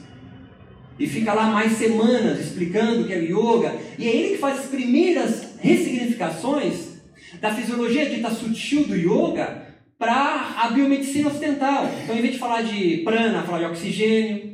e 1.00 1.08
fica 1.08 1.34
lá 1.34 1.48
mais 1.48 1.72
semanas 1.72 2.40
explicando 2.40 3.02
o 3.02 3.08
que 3.08 3.14
é 3.14 3.24
yoga. 3.24 3.76
E 3.98 4.08
é 4.08 4.16
ele 4.16 4.30
que 4.34 4.38
faz 4.38 4.60
as 4.60 4.66
primeiras 4.66 5.56
ressignificações 5.60 7.00
da 7.42 7.54
fisiologia 7.54 8.10
dita 8.10 8.30
sutil 8.30 8.84
do 8.84 8.96
yoga 8.96 9.70
para 9.98 10.56
a 10.58 10.70
biomedicina 10.70 11.30
ocidental. 11.30 11.90
Então, 12.04 12.16
em 12.16 12.22
vez 12.22 12.34
de 12.34 12.40
falar 12.40 12.62
de 12.62 12.98
prana, 12.98 13.44
falar 13.44 13.60
de 13.60 13.66
oxigênio. 13.66 14.49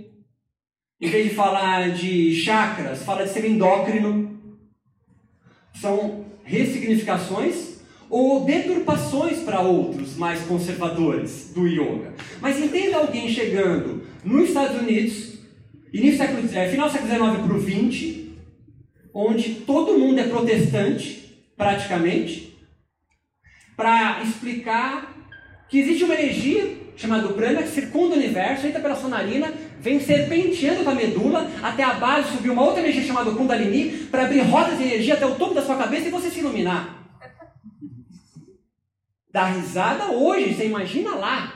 Em 0.99 1.09
vez 1.09 1.29
de 1.29 1.35
falar 1.35 1.91
de 1.91 2.33
chakras, 2.35 3.03
fala 3.03 3.25
de 3.25 3.29
ser 3.29 3.45
endócrino. 3.45 4.39
São 5.73 6.25
ressignificações 6.43 7.81
ou 8.09 8.45
deturpações 8.45 9.39
para 9.39 9.59
outros 9.59 10.15
mais 10.15 10.41
conservadores 10.43 11.51
do 11.53 11.67
yoga. 11.67 12.13
Mas 12.39 12.59
entenda 12.59 12.97
alguém 12.97 13.27
chegando 13.27 14.07
nos 14.23 14.49
Estados 14.49 14.81
Unidos, 14.81 15.39
início 15.91 16.17
século, 16.17 16.47
é, 16.53 16.69
final 16.69 16.87
do 16.87 16.93
século 16.93 17.09
XIX 17.09 17.45
para 17.45 17.55
o 17.55 17.61
XX, 17.61 18.25
onde 19.13 19.55
todo 19.65 19.99
mundo 19.99 20.19
é 20.19 20.27
protestante, 20.27 21.45
praticamente, 21.57 22.57
para 23.75 24.23
explicar 24.23 25.13
que 25.67 25.79
existe 25.79 26.05
uma 26.05 26.13
energia 26.13 26.85
chamada 26.95 27.27
prana 27.29 27.63
que 27.63 27.69
circunda 27.69 28.15
o 28.15 28.17
universo, 28.17 28.65
entra 28.65 28.79
pela 28.79 28.95
sua 28.95 29.09
narina, 29.09 29.53
vem 29.85 29.99
serpenteando 29.99 30.83
da 30.83 30.95
medula 30.95 31.47
até 31.61 31.83
a 31.83 31.93
base, 31.93 32.31
subir 32.31 32.49
uma 32.49 32.63
outra 32.63 32.81
energia 32.81 33.03
chamada 33.03 33.29
Kundalini, 33.29 34.07
para 34.07 34.25
abrir 34.25 34.41
rodas 34.41 34.79
de 34.79 34.83
energia 34.83 35.13
até 35.13 35.27
o 35.27 35.35
topo 35.35 35.53
da 35.53 35.61
sua 35.61 35.77
cabeça 35.77 36.07
e 36.07 36.11
você 36.11 36.31
se 36.31 36.39
iluminar. 36.39 37.05
Dá 39.31 39.45
risada 39.45 40.05
hoje, 40.05 40.55
você 40.55 40.65
imagina 40.65 41.13
lá. 41.13 41.53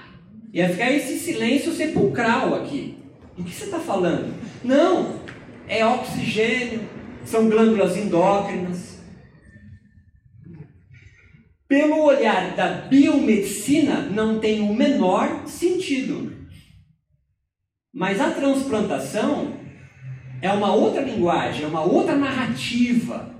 Ia 0.53 0.69
ficar 0.69 0.91
esse 0.91 1.17
silêncio 1.17 1.73
sepulcral 1.73 2.53
aqui. 2.53 2.99
Do 3.35 3.43
que 3.43 3.51
você 3.51 3.65
está 3.65 3.79
falando? 3.79 4.31
Não, 4.63 5.19
é 5.67 5.83
oxigênio, 5.83 6.87
são 7.25 7.49
glândulas 7.49 7.97
endócrinas. 7.97 8.99
Pelo 11.67 12.03
olhar 12.03 12.55
da 12.55 12.67
biomedicina, 12.67 14.01
não 14.01 14.39
tem 14.39 14.61
o 14.61 14.71
menor 14.71 15.47
sentido. 15.47 16.38
Mas 17.93 18.21
a 18.21 18.31
transplantação 18.31 19.57
é 20.41 20.51
uma 20.51 20.73
outra 20.73 21.01
linguagem, 21.01 21.63
é 21.63 21.67
uma 21.67 21.81
outra 21.81 22.15
narrativa. 22.15 23.35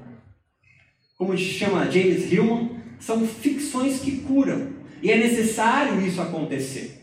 Como 1.17 1.37
chama 1.37 1.89
James 1.91 2.31
Hillman, 2.31 2.77
são 2.99 3.25
ficções 3.25 3.99
que 3.99 4.17
curam. 4.21 4.73
E 5.01 5.11
é 5.11 5.17
necessário 5.17 6.01
isso 6.01 6.21
acontecer. 6.21 6.99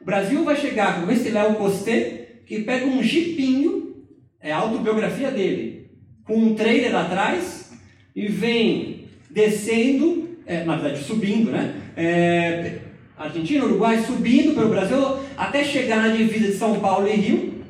O 0.00 0.04
Brasil 0.04 0.44
vai 0.44 0.56
chegar 0.56 1.00
com 1.00 1.10
esse 1.10 1.30
Léo 1.30 1.56
Costé, 1.56 2.40
que 2.46 2.62
pega 2.62 2.86
um 2.86 3.02
jipinho, 3.02 4.06
é 4.40 4.52
a 4.52 4.58
autobiografia 4.58 5.30
dele, 5.30 5.90
com 6.24 6.36
um 6.36 6.54
trailer 6.54 6.94
atrás, 6.94 7.72
e 8.14 8.28
vem 8.28 9.08
descendo, 9.30 10.38
é, 10.46 10.64
na 10.64 10.76
verdade 10.76 11.02
subindo, 11.02 11.50
né? 11.50 11.74
É, 11.96 12.78
Argentina, 13.16 13.64
Uruguai, 13.64 14.04
subindo 14.04 14.54
pelo 14.54 14.68
Brasil 14.68 14.98
até 15.36 15.64
chegar 15.64 16.02
na 16.02 16.14
divisa 16.14 16.48
de 16.48 16.58
São 16.58 16.80
Paulo 16.80 17.08
e 17.08 17.14
Rio. 17.14 17.64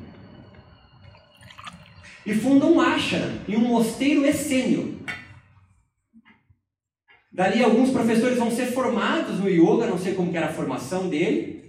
E 2.25 2.33
funda 2.33 2.65
um 2.65 2.81
ashram 2.81 3.31
e 3.47 3.55
um 3.55 3.61
mosteiro 3.61 4.25
essênio. 4.25 4.99
Dali 7.31 7.63
alguns 7.63 7.91
professores 7.91 8.37
vão 8.37 8.51
ser 8.51 8.65
formados 8.65 9.39
no 9.39 9.47
yoga, 9.47 9.87
não 9.87 9.97
sei 9.97 10.13
como 10.13 10.35
era 10.35 10.47
a 10.47 10.53
formação 10.53 11.07
dele. 11.07 11.63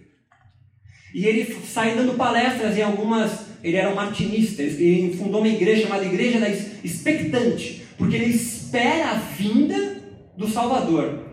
E 1.15 1.27
ele 1.27 1.45
sai 1.65 1.95
dando 1.95 2.17
palestras 2.17 2.77
em 2.77 2.83
algumas. 2.83 3.47
Ele 3.63 3.77
era 3.77 3.91
um 3.91 3.95
martinista, 3.95 4.63
ele 4.63 5.17
fundou 5.17 5.41
uma 5.41 5.49
igreja 5.49 5.83
chamada 5.83 6.05
Igreja 6.05 6.41
da 6.41 6.49
Expectante, 6.49 7.85
porque 7.97 8.17
ele 8.17 8.31
espera 8.31 9.11
a 9.11 9.15
vinda 9.15 10.01
do 10.37 10.49
Salvador. 10.49 11.28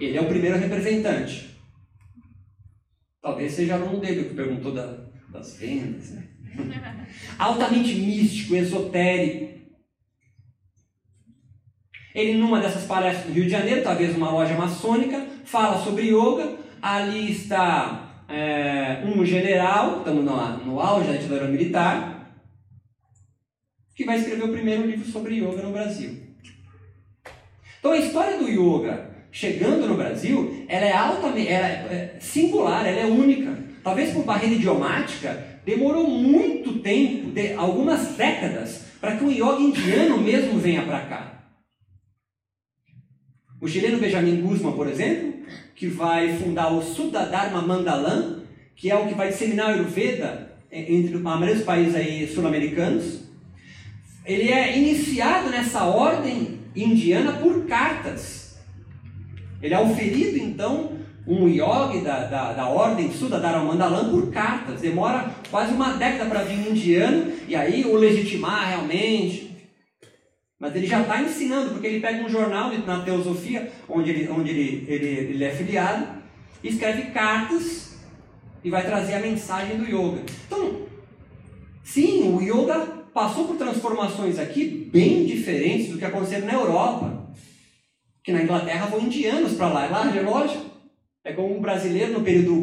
Ele 0.00 0.16
é 0.16 0.20
o 0.20 0.28
primeiro 0.28 0.58
representante. 0.58 1.50
Talvez 3.20 3.52
seja 3.52 3.74
aluno 3.74 4.00
dele 4.00 4.24
que 4.24 4.34
perguntou 4.34 4.72
da, 4.72 4.96
das 5.28 5.58
vendas. 5.58 6.12
Né? 6.12 6.26
Altamente 7.38 7.94
místico, 7.96 8.56
esotérico. 8.56 9.60
Ele, 12.14 12.38
numa 12.38 12.60
dessas 12.60 12.84
palestras 12.84 13.26
do 13.26 13.32
Rio 13.32 13.44
de 13.44 13.50
Janeiro, 13.50 13.82
talvez 13.82 14.16
uma 14.16 14.32
loja 14.32 14.54
maçônica, 14.54 15.26
fala 15.44 15.84
sobre 15.84 16.08
yoga. 16.08 16.58
Ali 16.80 17.30
está 17.30 18.24
é, 18.26 19.04
um 19.04 19.24
general, 19.24 19.98
estamos 19.98 20.24
no, 20.24 20.56
no 20.64 20.80
auge 20.80 21.08
da 21.08 21.18
ditadura 21.18 21.46
militar, 21.46 22.34
que 23.94 24.06
vai 24.06 24.16
escrever 24.16 24.44
o 24.44 24.52
primeiro 24.52 24.86
livro 24.86 25.04
sobre 25.04 25.36
yoga 25.36 25.62
no 25.62 25.72
Brasil. 25.72 26.30
Então 27.78 27.92
a 27.92 27.98
história 27.98 28.38
do 28.38 28.48
yoga 28.48 29.09
chegando 29.32 29.86
no 29.86 29.96
Brasil, 29.96 30.64
ela 30.68 30.86
é 30.86 30.92
altamente, 30.92 31.48
ela 31.48 31.66
é 31.66 32.16
singular, 32.20 32.86
ela 32.86 33.00
é 33.00 33.06
única. 33.06 33.58
Talvez 33.82 34.12
por 34.12 34.24
barreira 34.24 34.54
idiomática, 34.54 35.60
demorou 35.64 36.08
muito 36.08 36.80
tempo, 36.80 37.30
de, 37.30 37.54
algumas 37.54 38.16
décadas, 38.16 38.86
para 39.00 39.16
que 39.16 39.24
um 39.24 39.30
yoga 39.30 39.60
indiano 39.60 40.18
mesmo 40.18 40.58
venha 40.58 40.82
para 40.82 41.00
cá. 41.00 41.40
O 43.60 43.68
chileno 43.68 43.98
Benjamin 43.98 44.40
Guzman, 44.40 44.72
por 44.72 44.88
exemplo, 44.88 45.34
que 45.74 45.86
vai 45.86 46.36
fundar 46.36 46.72
o 46.72 46.82
Sudadharma 46.82 47.62
Mandalam, 47.62 48.40
que 48.74 48.90
é 48.90 48.96
o 48.96 49.06
que 49.06 49.14
vai 49.14 49.28
disseminar 49.28 49.66
a 49.66 49.72
Ayurveda 49.74 50.50
entre 50.70 51.16
a 51.16 51.20
maioria 51.20 51.54
dos 51.54 51.64
países 51.64 52.32
sul-americanos, 52.32 53.22
ele 54.24 54.50
é 54.50 54.78
iniciado 54.78 55.50
nessa 55.50 55.84
ordem 55.84 56.60
indiana 56.74 57.32
por 57.32 57.66
cartas. 57.66 58.49
Ele 59.62 59.74
é 59.74 59.80
oferido, 59.80 60.38
então, 60.38 60.92
um 61.26 61.48
yogi 61.48 62.00
da, 62.00 62.24
da, 62.24 62.52
da 62.52 62.68
ordem 62.68 63.12
Sudadharma 63.12 63.64
Mandalam 63.64 64.10
por 64.10 64.30
cartas. 64.30 64.80
Demora 64.80 65.30
quase 65.50 65.72
uma 65.74 65.94
década 65.94 66.28
para 66.28 66.42
vir 66.42 66.58
um 66.58 66.70
indiano 66.70 67.32
e 67.46 67.54
aí 67.54 67.84
o 67.84 67.94
legitimar 67.94 68.68
realmente. 68.68 69.50
Mas 70.58 70.76
ele 70.76 70.86
já 70.86 71.00
está 71.00 71.22
ensinando, 71.22 71.70
porque 71.70 71.86
ele 71.86 72.00
pega 72.00 72.22
um 72.22 72.28
jornal 72.28 72.70
na 72.86 73.00
teosofia, 73.00 73.70
onde 73.88 74.10
ele, 74.10 74.28
onde 74.28 74.50
ele, 74.50 74.84
ele, 74.88 75.06
ele 75.06 75.44
é 75.44 75.50
filiado, 75.50 76.06
e 76.62 76.68
escreve 76.68 77.10
cartas 77.12 77.98
e 78.62 78.68
vai 78.68 78.84
trazer 78.84 79.14
a 79.14 79.20
mensagem 79.20 79.78
do 79.78 79.84
yoga. 79.84 80.22
Então, 80.46 80.82
sim, 81.82 82.34
o 82.34 82.42
yoga 82.42 83.00
passou 83.14 83.46
por 83.46 83.56
transformações 83.56 84.38
aqui 84.38 84.88
bem 84.92 85.24
diferentes 85.24 85.88
do 85.88 85.98
que 85.98 86.04
aconteceu 86.04 86.44
na 86.44 86.52
Europa. 86.52 87.30
Que 88.22 88.32
na 88.32 88.42
Inglaterra 88.42 88.86
vão 88.86 89.00
indianos 89.00 89.54
para 89.54 89.68
lá, 89.68 89.86
é 89.86 89.88
lá, 89.88 90.16
é 90.16 90.20
lógico. 90.20 90.70
É 91.22 91.32
como 91.32 91.56
um 91.56 91.60
brasileiro 91.60 92.14
no 92.14 92.24
período 92.24 92.62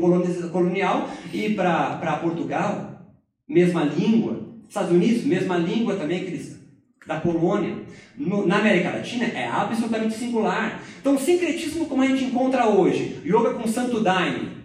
colonial 0.50 1.10
ir 1.32 1.56
para 1.56 2.20
Portugal, 2.22 3.02
mesma 3.48 3.84
língua. 3.84 4.48
Estados 4.68 4.92
Unidos, 4.92 5.24
mesma 5.24 5.58
língua 5.58 5.96
também 5.96 6.22
eles, 6.24 6.60
da 7.06 7.22
colônia. 7.22 7.86
No, 8.18 8.46
na 8.46 8.58
América 8.58 8.92
Latina 8.92 9.26
é 9.26 9.48
absolutamente 9.48 10.16
singular. 10.16 10.82
Então, 11.00 11.16
o 11.16 11.20
sincretismo 11.20 11.86
como 11.86 12.02
a 12.02 12.08
gente 12.08 12.26
encontra 12.26 12.68
hoje, 12.68 13.22
yoga 13.24 13.54
com 13.54 13.68
Santo 13.68 14.02
Daime, 14.02 14.58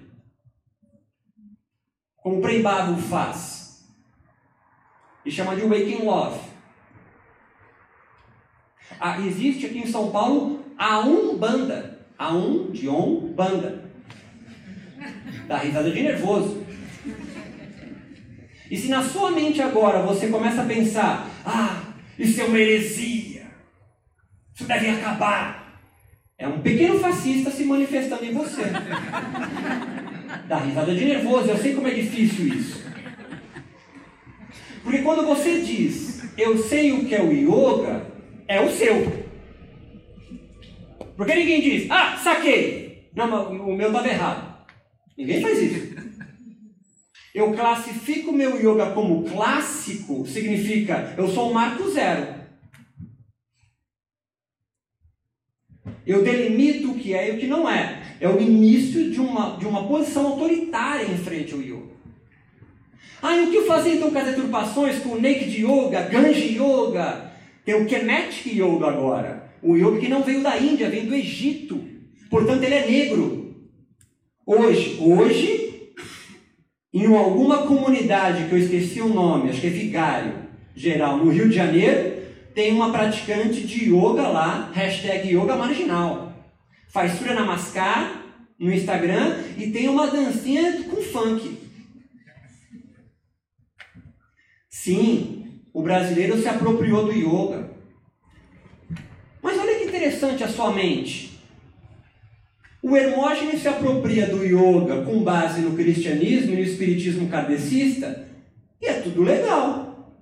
como 2.16 2.38
o 2.38 2.40
Prembado 2.40 2.96
faz, 2.96 3.84
e 5.25 5.30
chama 5.30 5.54
de 5.54 5.62
Waking 5.62 6.04
Love. 6.04 6.40
Ah, 8.99 9.20
existe 9.20 9.66
aqui 9.66 9.78
em 9.78 9.87
São 9.87 10.11
Paulo 10.11 10.62
a 10.78 11.00
Umbanda, 11.00 11.98
a 12.18 12.32
um 12.32 12.70
de 12.70 12.88
on 12.88 13.32
banda. 13.34 13.90
Dá 15.46 15.58
risada 15.58 15.90
de 15.90 16.02
nervoso. 16.02 16.64
E 18.70 18.76
se 18.76 18.88
na 18.88 19.02
sua 19.02 19.30
mente 19.30 19.60
agora 19.60 20.02
você 20.02 20.28
começa 20.28 20.62
a 20.62 20.66
pensar, 20.66 21.28
ah, 21.44 21.82
isso 22.18 22.40
é 22.40 22.44
uma 22.44 22.58
heresia, 22.58 23.42
isso 24.54 24.64
deve 24.64 24.88
acabar, 24.88 25.80
é 26.38 26.48
um 26.48 26.60
pequeno 26.60 26.98
fascista 26.98 27.50
se 27.50 27.64
manifestando 27.64 28.24
em 28.24 28.32
você. 28.32 28.62
Dá 30.48 30.58
risada 30.58 30.94
de 30.94 31.04
nervoso, 31.04 31.50
eu 31.50 31.58
sei 31.58 31.74
como 31.74 31.88
é 31.88 31.90
difícil 31.90 32.48
isso. 32.48 32.82
Porque 34.82 35.02
quando 35.02 35.26
você 35.26 35.60
diz, 35.60 36.32
eu 36.36 36.56
sei 36.58 36.92
o 36.92 37.04
que 37.04 37.14
é 37.14 37.22
o 37.22 37.30
yoga, 37.30 38.06
é 38.48 38.60
o 38.60 38.70
seu. 38.70 39.21
Porque 41.16 41.35
ninguém 41.35 41.61
diz, 41.61 41.90
ah, 41.90 42.16
saquei. 42.16 43.11
Não, 43.14 43.52
o 43.52 43.76
meu 43.76 43.88
estava 43.88 44.09
errado. 44.09 44.66
Ninguém 45.16 45.40
faz 45.40 45.59
isso. 45.59 45.92
Eu 47.35 47.52
classifico 47.54 48.33
meu 48.33 48.57
yoga 48.57 48.90
como 48.90 49.25
clássico, 49.25 50.26
significa 50.26 51.14
eu 51.16 51.28
sou 51.28 51.50
um 51.50 51.54
marco 51.54 51.90
zero. 51.90 52.42
Eu 56.07 56.22
delimito 56.22 56.90
o 56.90 56.98
que 56.98 57.14
é 57.14 57.29
e 57.29 57.37
o 57.37 57.38
que 57.38 57.46
não 57.46 57.68
é. 57.68 58.03
É 58.20 58.29
o 58.29 58.40
início 58.40 59.11
de 59.11 59.20
uma, 59.20 59.57
de 59.57 59.66
uma 59.66 59.87
posição 59.87 60.27
autoritária 60.27 61.05
em 61.05 61.16
frente 61.16 61.55
ao 61.55 61.62
yoga. 61.62 61.92
Ah, 63.22 63.37
e 63.37 63.46
o 63.46 63.51
que 63.51 63.62
fazer 63.62 63.94
então 63.94 64.11
com 64.11 64.18
as 64.18 64.27
deturpações, 64.27 64.98
com 64.98 65.11
o 65.11 65.20
Naked 65.20 65.64
Yoga, 65.64 66.03
Ganji 66.03 66.59
Yoga? 66.59 67.31
Tem 67.64 67.75
o 67.77 67.87
Kemetic 67.87 68.46
Yoga 68.46 68.88
agora. 68.88 69.41
O 69.62 69.77
yoga 69.77 70.01
que 70.01 70.09
não 70.09 70.22
veio 70.22 70.42
da 70.42 70.59
Índia, 70.59 70.90
veio 70.90 71.07
do 71.07 71.14
Egito. 71.14 71.81
Portanto, 72.29 72.62
ele 72.64 72.75
é 72.75 72.87
negro. 72.87 73.55
Hoje, 74.44 74.98
hoje, 75.01 75.92
em 76.92 77.07
alguma 77.07 77.66
comunidade 77.66 78.48
que 78.48 78.53
eu 78.53 78.59
esqueci 78.59 79.01
o 79.01 79.09
nome, 79.09 79.51
acho 79.51 79.61
que 79.61 79.68
é 79.68 79.70
Vigário 79.70 80.42
Geral, 80.75 81.18
no 81.18 81.31
Rio 81.31 81.48
de 81.48 81.55
Janeiro, 81.55 82.22
tem 82.55 82.72
uma 82.72 82.90
praticante 82.90 83.66
de 83.66 83.90
yoga 83.90 84.29
lá, 84.29 84.70
hashtag 84.72 85.35
yoga 85.35 85.57
marginal. 85.57 86.33
Faz 86.88 87.12
Surya 87.12 87.35
Namaskar 87.35 88.22
no 88.59 88.72
Instagram 88.72 89.38
e 89.57 89.70
tem 89.70 89.88
uma 89.88 90.07
dancinha 90.07 90.83
com 90.85 91.01
funk. 91.03 91.59
Sim, 94.68 95.62
o 95.72 95.83
brasileiro 95.83 96.40
se 96.40 96.48
apropriou 96.48 97.05
do 97.05 97.12
yoga. 97.12 97.71
Interessante 100.02 100.42
a 100.42 100.48
sua 100.48 100.72
mente. 100.72 101.38
O 102.82 102.96
Hermógenes 102.96 103.62
se 103.62 103.68
apropria 103.68 104.26
do 104.26 104.44
yoga 104.44 105.02
com 105.02 105.22
base 105.22 105.60
no 105.60 105.76
cristianismo 105.76 106.54
e 106.54 106.56
no 106.56 106.62
espiritismo 106.62 107.28
kardecista, 107.28 108.28
e 108.80 108.86
é 108.86 108.94
tudo 108.94 109.22
legal. 109.22 110.12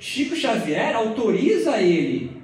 Chico 0.00 0.34
Xavier 0.34 0.96
autoriza 0.96 1.80
ele, 1.80 2.42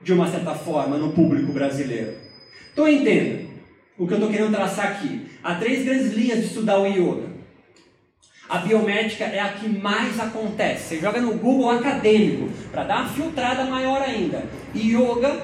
de 0.00 0.14
uma 0.14 0.30
certa 0.30 0.54
forma, 0.54 0.96
no 0.96 1.12
público 1.12 1.52
brasileiro. 1.52 2.16
Então 2.72 2.88
entenda 2.88 3.44
o 3.98 4.06
que 4.06 4.14
eu 4.14 4.16
estou 4.16 4.32
querendo 4.32 4.54
traçar 4.54 4.92
aqui. 4.92 5.26
Há 5.42 5.56
três 5.56 5.84
grandes 5.84 6.14
linhas 6.14 6.38
de 6.38 6.46
estudar 6.46 6.80
o 6.80 6.86
yoga. 6.86 7.25
A 8.48 8.58
biométrica 8.58 9.24
é 9.24 9.40
a 9.40 9.48
que 9.48 9.68
mais 9.68 10.20
acontece. 10.20 10.88
Você 10.88 11.00
joga 11.00 11.20
no 11.20 11.34
Google 11.34 11.70
acadêmico 11.70 12.48
para 12.70 12.84
dar 12.84 13.00
uma 13.00 13.08
filtrada 13.08 13.64
maior 13.64 14.00
ainda. 14.02 14.44
Yoga 14.74 15.42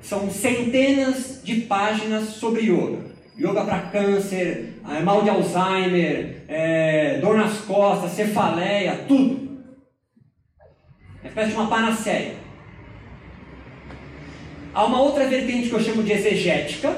são 0.00 0.30
centenas 0.30 1.42
de 1.44 1.62
páginas 1.62 2.30
sobre 2.30 2.62
yoga. 2.62 3.14
Yoga 3.38 3.64
para 3.64 3.80
câncer, 3.90 4.80
é, 4.88 5.00
mal 5.00 5.22
de 5.22 5.28
Alzheimer, 5.28 6.44
é, 6.48 7.18
dor 7.18 7.36
nas 7.36 7.58
costas, 7.58 8.12
cefaleia, 8.12 9.04
tudo. 9.06 9.60
É 11.22 11.28
espécie 11.28 11.50
de 11.50 11.56
uma 11.56 11.68
panaceia. 11.68 12.36
Há 14.72 14.84
uma 14.84 15.00
outra 15.02 15.26
vertente 15.26 15.68
que 15.68 15.74
eu 15.74 15.80
chamo 15.80 16.02
de 16.02 16.12
exegética. 16.12 16.96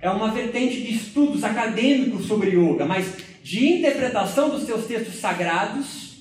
É 0.00 0.10
uma 0.10 0.30
vertente 0.32 0.80
de 0.80 0.94
estudos 0.94 1.44
acadêmicos 1.44 2.26
sobre 2.26 2.50
yoga, 2.50 2.84
mas 2.84 3.27
de 3.48 3.66
interpretação 3.66 4.50
dos 4.50 4.64
seus 4.64 4.84
textos 4.84 5.14
sagrados 5.14 6.18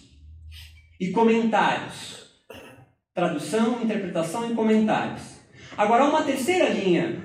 e 0.98 1.10
comentários. 1.10 2.26
Tradução, 3.14 3.84
interpretação 3.84 4.50
e 4.50 4.56
comentários. 4.56 5.24
Agora, 5.78 6.06
uma 6.06 6.24
terceira 6.24 6.70
linha 6.70 7.22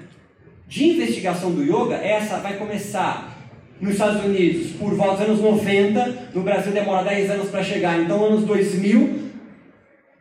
de 0.67 0.89
investigação 0.89 1.53
do 1.53 1.63
yoga, 1.63 1.95
essa 1.95 2.39
vai 2.39 2.57
começar 2.57 3.33
nos 3.81 3.93
Estados 3.93 4.25
Unidos 4.25 4.73
por 4.73 4.93
volta 4.93 5.25
dos 5.25 5.39
anos 5.39 5.41
90, 5.41 6.31
no 6.35 6.43
Brasil 6.43 6.73
demora 6.73 7.05
10 7.05 7.31
anos 7.31 7.49
para 7.49 7.63
chegar, 7.63 8.01
então 8.01 8.25
anos 8.25 8.43
2000, 8.43 9.31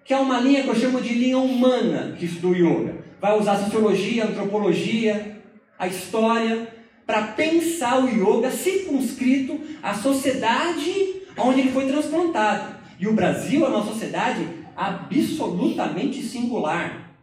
que 0.05 0.13
é 0.13 0.17
uma 0.17 0.39
linha 0.39 0.61
que 0.61 0.69
eu 0.69 0.75
chamo 0.75 1.01
de 1.01 1.15
linha 1.15 1.39
humana 1.39 2.15
que 2.19 2.25
estuda 2.25 2.49
o 2.49 2.55
yoga. 2.55 2.97
Vai 3.19 3.35
usar 3.35 3.57
sociologia, 3.57 4.25
antropologia, 4.25 5.41
a 5.79 5.87
história, 5.87 6.67
para 7.11 7.33
pensar 7.33 8.01
o 8.01 8.07
yoga 8.07 8.49
circunscrito 8.49 9.59
à 9.83 9.93
sociedade 9.93 11.23
onde 11.37 11.59
ele 11.59 11.71
foi 11.73 11.85
transplantado. 11.85 12.79
E 12.97 13.05
o 13.05 13.11
Brasil 13.11 13.65
é 13.65 13.67
uma 13.67 13.83
sociedade 13.83 14.47
absolutamente 14.77 16.23
singular, 16.23 17.13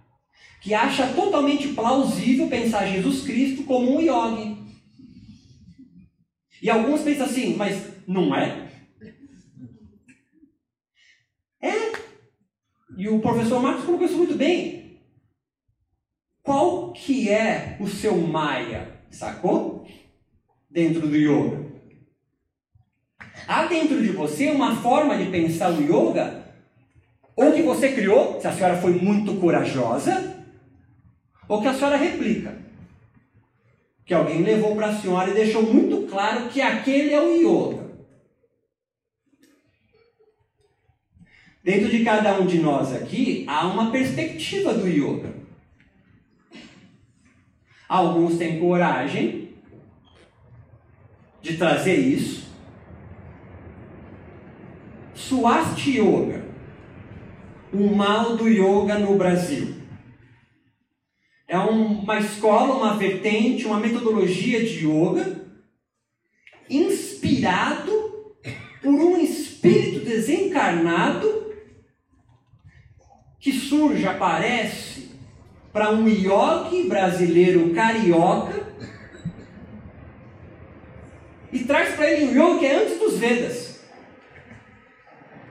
que 0.61 0.75
acha 0.75 1.07
totalmente 1.15 1.69
plausível 1.69 2.49
pensar 2.49 2.87
Jesus 2.87 3.23
Cristo 3.23 3.63
como 3.63 3.97
um 3.97 4.01
yogi. 4.03 4.59
E 6.61 6.69
alguns 6.69 7.01
pensam 7.01 7.25
assim, 7.25 7.57
mas 7.57 7.83
não 8.07 8.37
é? 8.37 8.69
É. 11.63 11.93
E 12.99 13.09
o 13.09 13.21
professor 13.21 13.63
Marcos 13.63 13.87
colocou 13.87 14.07
isso 14.07 14.19
muito 14.19 14.35
bem. 14.35 15.01
Qual 16.43 16.93
que 16.93 17.31
é 17.31 17.79
o 17.81 17.89
seu 17.89 18.19
Maia? 18.19 18.98
Sacou? 19.11 19.87
Dentro 20.71 21.09
do 21.09 21.17
yoga. 21.17 21.67
Há 23.47 23.67
dentro 23.67 24.03
de 24.03 24.11
você 24.11 24.51
uma 24.51 24.77
forma 24.77 25.17
de 25.17 25.31
pensar 25.31 25.73
o 25.73 25.83
yoga, 25.83 26.45
ou 27.35 27.53
que 27.53 27.63
você 27.63 27.93
criou, 27.93 28.41
se 28.41 28.47
a 28.47 28.53
senhora 28.53 28.77
foi 28.77 28.93
muito 28.93 29.37
corajosa, 29.37 30.45
ou 31.49 31.63
que 31.63 31.69
a 31.69 31.75
senhora 31.75 31.97
replica. 31.97 32.59
que 34.05 34.15
alguém 34.15 34.43
levou 34.43 34.75
para 34.75 34.87
a 34.87 34.99
senhora 34.99 35.31
e 35.31 35.35
deixou 35.35 35.63
muito 35.63 36.07
claro 36.09 36.49
que 36.49 36.63
aquele 36.63 37.13
é 37.13 37.21
o 37.21 37.37
yoga. 37.37 37.89
Dentro 41.63 41.91
de 41.91 42.03
cada 42.03 42.41
um 42.41 42.47
de 42.47 42.59
nós 42.59 42.95
aqui 42.95 43.45
há 43.47 43.67
uma 43.67 43.91
perspectiva 43.91 44.73
do 44.73 44.89
yoga. 44.89 45.38
Alguns 47.89 48.37
têm 48.37 48.61
coragem 48.61 49.55
de 51.41 51.57
trazer 51.57 51.97
isso. 51.97 52.49
Swasti 55.15 55.99
Yoga, 55.99 56.45
o 57.73 57.95
mal 57.95 58.37
do 58.37 58.47
yoga 58.49 58.99
no 58.99 59.17
Brasil. 59.17 59.75
É 61.47 61.59
uma 61.59 62.19
escola, 62.19 62.75
uma 62.75 62.97
vertente, 62.97 63.67
uma 63.67 63.81
metodologia 63.81 64.65
de 64.65 64.87
yoga 64.87 65.47
inspirado 66.69 67.93
por 68.83 68.93
um 68.93 69.17
espírito 69.17 70.05
desencarnado 70.05 71.55
que 73.41 73.53
surge, 73.53 74.07
aparece 74.07 75.08
para 75.73 75.91
um 75.91 76.09
yogi 76.09 76.89
brasileiro 76.89 77.75
carioca 77.75 78.69
e 81.53 81.65
traz 81.65 81.95
para 81.95 82.11
ele 82.11 82.27
um 82.27 82.33
yoga 82.33 82.59
que 82.59 82.67
é 82.67 82.75
antes 82.77 82.99
dos 82.99 83.19
Vedas. 83.19 83.81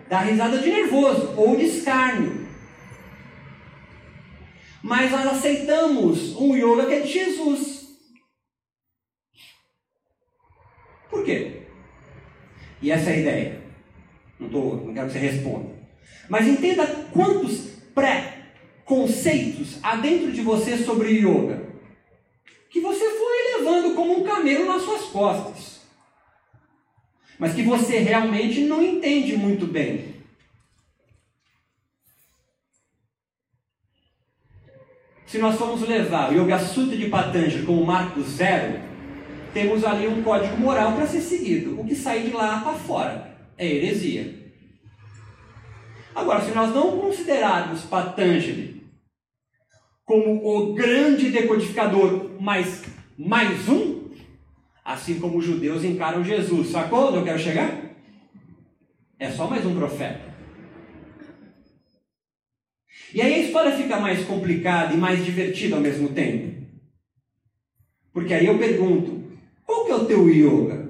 Dá 0.10 0.19
risada 0.21 0.58
de 0.60 0.69
nervoso 0.69 1.34
ou 1.36 1.56
de 1.56 1.65
escárnio. 1.65 2.47
Mas 4.82 5.12
nós 5.12 5.25
aceitamos 5.27 6.36
um 6.36 6.56
yoga 6.56 6.86
que 6.86 6.93
é 6.93 6.99
de 7.01 7.12
Jesus. 7.12 7.88
Por 11.10 11.25
quê? 11.25 11.63
E 12.82 12.91
essa 12.91 13.10
é 13.10 13.13
a 13.13 13.17
ideia. 13.17 13.62
Não, 14.39 14.49
tô, 14.49 14.75
não 14.75 14.93
quero 14.93 15.08
que 15.08 15.13
você 15.13 15.19
responda. 15.19 15.75
Mas 16.30 16.47
entenda 16.47 16.86
quantos 17.12 17.71
pré-conceitos 18.88 19.78
há 19.84 19.97
dentro 19.97 20.32
de 20.32 20.41
você 20.41 20.78
sobre 20.78 21.12
yoga 21.12 21.67
que 22.69 22.80
você 22.80 23.06
foi 23.10 23.58
levando 23.58 23.93
como 23.93 24.19
um 24.19 24.23
camelo 24.23 24.65
nas 24.65 24.82
suas 24.82 25.04
costas. 25.04 25.82
Mas 27.38 27.54
que 27.54 27.63
você 27.63 28.00
realmente 28.00 28.62
não 28.62 28.82
entende 28.82 29.38
muito 29.38 29.67
bem. 29.67 30.15
Se 35.26 35.38
nós 35.38 35.56
formos 35.58 35.88
levar 35.88 36.32
o 36.32 36.41
Yoga 36.41 36.58
Sutra 36.58 36.95
de 36.95 37.10
Patanjali 37.10 37.65
como 37.65 37.86
marco 37.86 38.21
zero, 38.21 38.82
temos 39.54 39.84
ali 39.84 40.08
um 40.08 40.23
código 40.23 40.58
moral 40.58 40.93
para 40.93 41.06
ser 41.06 41.21
seguido. 41.21 41.80
O 41.80 41.86
que 41.86 41.95
sair 41.95 42.30
de 42.30 42.36
lá 42.36 42.62
para 42.62 42.73
fora 42.73 43.38
é 43.58 43.67
heresia. 43.67 44.52
Agora, 46.15 46.41
se 46.41 46.52
nós 46.52 46.73
não 46.73 47.00
considerarmos 47.00 47.82
Patanjali 47.84 48.76
como 50.08 50.41
o 50.41 50.74
grande 50.74 51.30
decodificador, 51.30 52.32
mas 52.39 52.86
mais 53.17 53.67
um, 53.67 54.10
assim 54.84 55.20
como 55.20 55.38
os 55.38 55.46
judeus 55.46 55.84
encaram 55.84 56.24
Jesus, 56.24 56.70
sacou 56.70 57.10
onde 57.10 57.17
eu 57.17 57.24
quero 57.26 57.38
chegar? 57.38 57.91
É 59.20 59.30
só 59.30 59.50
mais 59.50 59.65
um 59.65 59.76
profeta. 59.76 60.22
E 63.13 63.22
aí 63.22 63.34
a 63.34 63.39
história 63.39 63.76
fica 63.76 64.00
mais 64.00 64.26
complicada 64.26 64.93
e 64.93 64.98
mais 64.98 65.26
divertida 65.26 65.76
ao 65.76 65.82
mesmo 65.82 66.10
tempo. 66.10 66.65
Porque 68.13 68.34
aí 68.34 68.46
eu 68.46 68.58
pergunto: 68.58 69.24
qual 69.65 69.86
que 69.86 69.91
é 69.91 69.96
o 69.96 70.06
teu 70.06 70.30
yoga? 70.30 70.88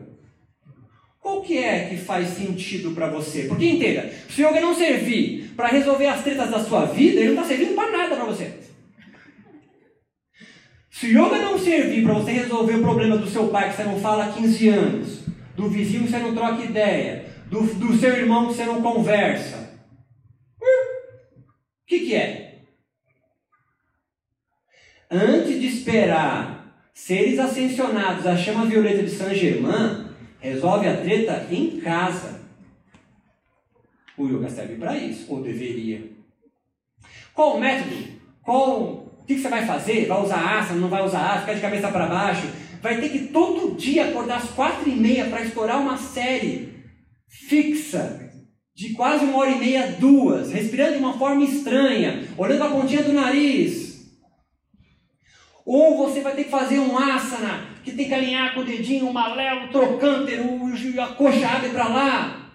Qual 1.19 1.41
que 1.41 1.57
é 1.57 1.89
que 1.89 1.97
faz 1.97 2.29
sentido 2.29 2.91
para 2.91 3.09
você? 3.09 3.45
Porque 3.45 3.65
entenda, 3.65 4.11
se 4.29 4.43
o 4.43 4.47
yoga 4.47 4.61
não 4.61 4.75
servir 4.75 5.53
para 5.55 5.69
resolver 5.69 6.05
as 6.05 6.23
tretas 6.23 6.51
da 6.51 6.63
sua 6.63 6.85
vida, 6.85 7.19
ele 7.19 7.33
não 7.33 7.41
está 7.41 7.55
servindo 7.55 7.75
para 7.75 7.91
nada 7.91 8.15
para 8.15 8.25
você. 8.25 8.56
Se 10.97 11.05
o 11.05 11.09
yoga 11.11 11.37
não 11.37 11.59
servir 11.59 12.03
para 12.03 12.15
você 12.15 12.31
resolver 12.31 12.73
o 12.73 12.81
problema 12.81 13.19
do 13.19 13.29
seu 13.29 13.49
pai 13.49 13.69
que 13.69 13.75
você 13.75 13.83
não 13.83 13.99
fala 13.99 14.25
há 14.25 14.31
15 14.31 14.69
anos, 14.69 15.19
do 15.55 15.69
vizinho 15.69 16.05
que 16.05 16.09
você 16.09 16.17
não 16.17 16.33
troca 16.33 16.63
ideia, 16.63 17.31
do, 17.51 17.61
do 17.61 17.95
seu 17.95 18.15
irmão 18.15 18.47
que 18.47 18.55
você 18.55 18.65
não 18.65 18.81
conversa, 18.81 19.77
o 20.59 21.85
que, 21.85 21.99
que 21.99 22.15
é? 22.15 22.63
Antes 25.11 25.61
de 25.61 25.67
esperar 25.67 26.75
seres 26.95 27.37
ascensionados 27.37 28.25
à 28.25 28.35
chama 28.35 28.65
violeta 28.65 29.03
de 29.03 29.11
Saint 29.11 29.35
Germain, 29.35 30.07
resolve 30.39 30.87
a 30.87 30.97
treta 30.97 31.45
em 31.51 31.79
casa. 31.79 32.41
O 34.17 34.25
yoga 34.27 34.49
serve 34.49 34.77
para 34.77 34.97
isso, 34.97 35.31
ou 35.31 35.43
deveria. 35.43 36.09
Qual 37.35 37.55
o 37.55 37.59
método? 37.59 37.95
Qual 38.41 39.06
o 39.27 39.35
que, 39.35 39.37
você 39.37 39.49
vai 39.49 39.65
fazer? 39.65 40.05
Vai 40.07 40.23
usar 40.23 40.57
asana, 40.57 40.79
não 40.79 40.87
vai 40.87 41.03
usar 41.03 41.19
asana, 41.19 41.41
ficar 41.41 41.53
de 41.55 41.59
cabeça 41.59 41.89
para 41.89 42.05
baixo? 42.05 42.47
Vai 42.81 43.01
ter 43.01 43.09
que 43.09 43.27
todo 43.27 43.75
dia 43.75 44.07
acordar 44.07 44.37
às 44.37 44.49
quatro 44.51 44.89
e 44.89 44.95
meia 44.95 45.25
para 45.25 45.41
explorar 45.41 45.75
uma 45.79 45.97
série 45.97 46.85
fixa 47.27 48.31
de 48.73 48.93
quase 48.93 49.25
uma 49.25 49.39
hora 49.39 49.51
e 49.51 49.59
meia, 49.59 49.97
duas, 49.99 50.53
respirando 50.53 50.93
de 50.93 50.99
uma 50.99 51.17
forma 51.17 51.43
estranha, 51.43 52.25
olhando 52.37 52.63
a 52.63 52.69
pontinha 52.69 53.03
do 53.03 53.11
nariz. 53.11 54.07
Ou 55.65 55.97
você 55.97 56.21
vai 56.21 56.33
ter 56.33 56.45
que 56.45 56.49
fazer 56.49 56.79
um 56.79 56.97
asana, 56.97 57.65
que 57.83 57.91
tem 57.91 58.07
que 58.07 58.13
alinhar 58.13 58.53
com 58.53 58.61
o 58.61 58.65
dedinho, 58.65 59.09
o 59.09 59.13
malelo, 59.13 59.65
o 59.65 59.71
trocânter, 59.71 60.39
a 61.01 61.07
coxa 61.07 61.49
abre 61.49 61.71
para 61.71 61.89
lá, 61.89 62.49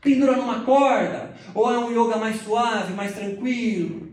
pendura 0.00 0.36
numa 0.36 0.64
corda. 0.64 1.32
Ou 1.54 1.72
é 1.72 1.78
um 1.78 1.92
yoga 1.92 2.16
mais 2.16 2.42
suave, 2.42 2.92
mais 2.92 3.14
tranquilo. 3.14 4.11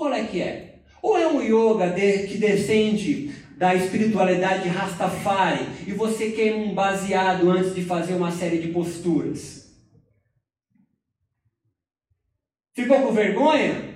Qual 0.00 0.14
é 0.14 0.24
que 0.24 0.40
é? 0.40 0.76
Ou 1.02 1.18
é 1.18 1.28
um 1.28 1.42
yoga 1.42 1.90
de, 1.90 2.26
que 2.26 2.38
descende 2.38 3.34
da 3.58 3.74
espiritualidade 3.74 4.66
Rastafari 4.66 5.66
e 5.86 5.92
você 5.92 6.30
queima 6.30 6.56
um 6.56 6.72
baseado 6.72 7.50
antes 7.50 7.74
de 7.74 7.84
fazer 7.84 8.14
uma 8.14 8.30
série 8.30 8.60
de 8.60 8.68
posturas? 8.68 9.76
Ficou 12.72 13.02
com 13.02 13.12
vergonha 13.12 13.90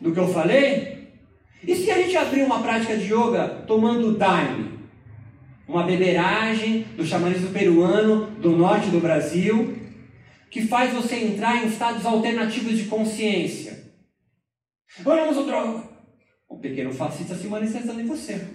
do 0.00 0.12
que 0.12 0.18
eu 0.18 0.26
falei? 0.26 1.12
E 1.62 1.76
se 1.76 1.88
a 1.88 2.02
gente 2.02 2.16
abrir 2.16 2.42
uma 2.42 2.60
prática 2.60 2.96
de 2.96 3.04
yoga 3.14 3.46
tomando 3.64 4.18
daime? 4.18 4.80
Uma 5.68 5.84
beberagem 5.84 6.82
do 6.96 7.06
xamanismo 7.06 7.50
peruano 7.50 8.26
do 8.40 8.56
norte 8.56 8.88
do 8.88 8.98
Brasil, 8.98 9.78
que 10.50 10.66
faz 10.66 10.92
você 10.92 11.14
entrar 11.14 11.62
em 11.62 11.68
estados 11.68 12.04
alternativos 12.04 12.76
de 12.76 12.86
consciência. 12.86 13.84
Vamos 15.00 15.36
outro. 15.36 15.88
O 16.48 16.58
pequeno 16.58 16.92
fascista 16.92 17.34
se 17.34 17.46
manifestando 17.46 18.00
em 18.00 18.06
você. 18.06 18.46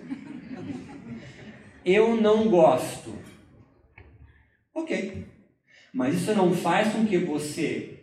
Eu 1.83 2.15
não 2.15 2.49
gosto. 2.49 3.13
Ok. 4.73 5.25
Mas 5.93 6.15
isso 6.15 6.33
não 6.35 6.53
faz 6.53 6.93
com 6.93 7.05
que 7.05 7.17
você 7.17 7.99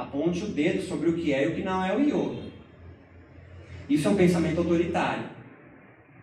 Aponte 0.00 0.44
o 0.44 0.48
dedo 0.48 0.82
sobre 0.82 1.10
o 1.10 1.14
que 1.14 1.32
é 1.32 1.44
e 1.44 1.48
o 1.48 1.54
que 1.54 1.62
não 1.62 1.84
é 1.84 1.94
o 1.94 2.00
yoga. 2.00 2.42
Isso 3.88 4.08
é 4.08 4.10
um 4.10 4.16
pensamento 4.16 4.58
autoritário. 4.58 5.24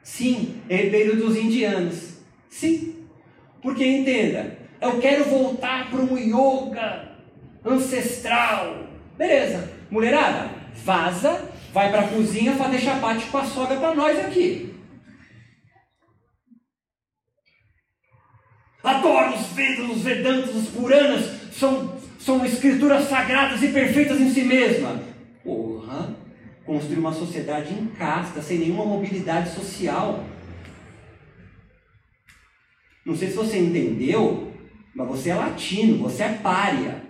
Sim, 0.02 0.62
herdeiro 0.68 1.18
dos 1.18 1.38
indianos. 1.38 2.18
Sim. 2.50 3.06
Porque 3.62 3.86
entenda, 3.86 4.58
eu 4.82 5.00
quero 5.00 5.26
voltar 5.26 5.92
para 5.92 6.00
um 6.00 6.18
yoga 6.18 7.18
ancestral. 7.64 8.88
Beleza. 9.16 9.77
Mulherada, 9.90 10.50
vaza, 10.84 11.50
vai 11.74 11.90
para 11.92 12.02
a 12.02 12.08
cozinha 12.08 12.56
fazer 12.56 12.80
chapate 12.80 13.26
com 13.28 13.38
a 13.38 13.46
sogra 13.46 13.78
para 13.78 13.96
nós 13.96 14.20
aqui. 14.20 14.74
Adoro 18.84 19.36
os 19.36 19.48
Vedas, 19.48 19.90
os 19.90 20.02
Vedantas, 20.02 20.56
os 20.56 20.70
Puranas, 20.70 21.54
são 21.54 21.98
são 22.20 22.46
escrituras 22.46 23.08
sagradas 23.08 23.64
e 23.64 23.70
perfeitas 23.70 24.20
em 24.20 24.30
si 24.30 24.44
mesma. 24.44 25.02
Porra, 25.46 26.14
construir 26.66 27.00
uma 27.00 27.14
sociedade 27.14 27.74
em 27.74 27.86
casta, 27.88 28.42
sem 28.42 28.58
nenhuma 28.60 28.84
mobilidade 28.84 29.56
social. 29.56 30.26
Não 33.06 33.16
sei 33.16 33.30
se 33.30 33.36
você 33.36 33.60
entendeu, 33.60 34.52
mas 34.94 35.08
você 35.08 35.30
é 35.30 35.36
latino, 35.36 36.04
você 36.04 36.24
é 36.24 36.34
pária 36.34 37.07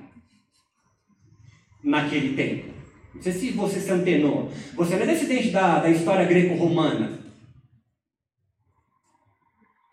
naquele 1.87 2.35
tempo. 2.35 2.73
Não 3.15 3.21
sei 3.21 3.31
se 3.31 3.51
você 3.51 3.79
se 3.79 3.89
antenou. 3.89 4.51
Você 4.75 4.95
não 4.95 5.03
é 5.03 5.07
descendente 5.07 5.49
da, 5.49 5.79
da 5.79 5.89
história 5.89 6.25
greco-romana. 6.25 7.17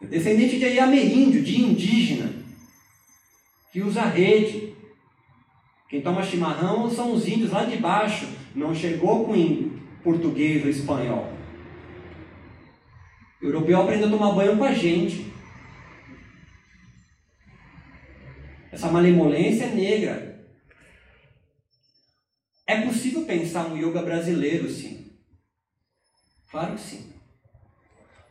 É 0.02 0.07
descendente 0.07 0.59
de 0.59 0.78
ameríndio, 0.78 1.42
de 1.42 1.62
indígena, 1.62 2.33
que 3.72 3.80
usa 3.80 4.02
rede. 4.02 4.74
Quem 5.88 6.02
toma 6.02 6.24
chimarrão 6.24 6.90
são 6.90 7.12
os 7.12 7.26
índios 7.28 7.52
lá 7.52 7.64
de 7.64 7.76
baixo, 7.76 8.26
não 8.54 8.74
chegou 8.74 9.24
com 9.24 9.70
português 10.02 10.64
ou 10.64 10.70
espanhol. 10.70 11.33
O 13.40 13.46
europeu 13.46 13.80
aprendeu 13.80 14.09
a 14.09 14.11
tomar 14.11 14.33
banho 14.33 14.59
com 14.59 14.64
a 14.64 14.72
gente. 14.72 15.33
Essa 18.72 18.90
malemolência 18.90 19.64
é 19.64 19.74
negra. 19.74 20.33
É 22.66 22.81
possível 22.81 23.24
pensar 23.24 23.66
um 23.66 23.77
yoga 23.77 24.03
brasileiro, 24.03 24.70
sim. 24.70 25.12
Claro 26.50 26.74
que 26.74 26.81
sim. 26.81 27.12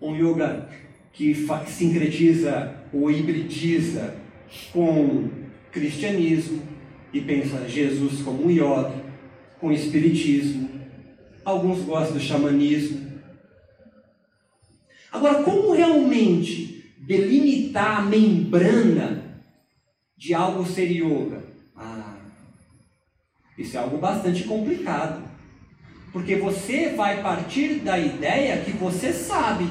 Um 0.02 0.16
yoga 0.16 0.70
que 1.12 1.36
sincretiza 1.68 2.76
ou 2.92 3.12
hibridiza 3.12 4.16
com 4.72 5.30
cristianismo 5.72 6.64
e 7.12 7.22
pensa 7.22 7.68
Jesus 7.70 8.22
como 8.24 8.46
um 8.46 8.50
yoga, 8.50 9.04
com 9.60 9.72
espiritismo. 9.72 10.70
Alguns 11.46 11.82
gostam 11.82 12.18
do 12.18 12.20
xamanismo. 12.20 13.14
Agora, 15.12 15.44
como 15.44 15.74
realmente 15.74 16.96
delimitar 16.98 18.00
a 18.00 18.02
membrana 18.02 19.44
de 20.18 20.34
algo 20.34 20.66
ser 20.66 20.90
yoga? 20.90 21.44
Ah, 21.76 22.13
isso 23.58 23.78
é 23.78 23.80
algo 23.80 23.98
bastante 23.98 24.44
complicado. 24.44 25.24
Porque 26.12 26.36
você 26.36 26.90
vai 26.90 27.22
partir 27.22 27.80
da 27.80 27.98
ideia 27.98 28.64
que 28.64 28.72
você 28.72 29.12
sabe. 29.12 29.68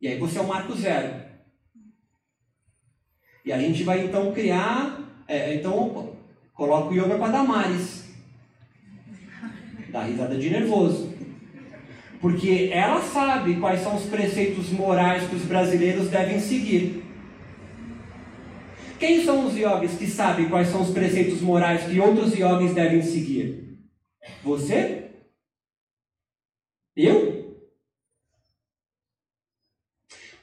E 0.00 0.08
aí 0.08 0.18
você 0.18 0.38
é 0.38 0.42
o 0.42 0.48
marco 0.48 0.74
zero. 0.74 1.22
E 3.44 3.52
a 3.52 3.58
gente 3.58 3.84
vai 3.84 4.04
então 4.04 4.32
criar. 4.32 5.00
É, 5.26 5.54
então, 5.54 6.16
coloca 6.52 6.90
o 6.90 6.94
yoga 6.94 7.16
com 7.16 7.24
a 7.24 7.30
Damares. 7.30 8.04
Dá 9.90 10.02
risada 10.02 10.36
de 10.36 10.50
nervoso. 10.50 11.14
Porque 12.20 12.70
ela 12.72 13.00
sabe 13.00 13.60
quais 13.60 13.80
são 13.80 13.96
os 13.96 14.06
preceitos 14.06 14.70
morais 14.70 15.28
que 15.28 15.36
os 15.36 15.44
brasileiros 15.44 16.08
devem 16.08 16.40
seguir. 16.40 17.03
Quem 18.98 19.24
são 19.24 19.46
os 19.46 19.56
yogis 19.56 19.98
que 19.98 20.06
sabem 20.06 20.48
quais 20.48 20.68
são 20.68 20.82
os 20.82 20.90
preceitos 20.90 21.40
morais 21.40 21.84
que 21.84 22.00
outros 22.00 22.36
yogis 22.36 22.74
devem 22.74 23.02
seguir? 23.02 23.78
Você? 24.42 25.10
Eu? 26.96 27.34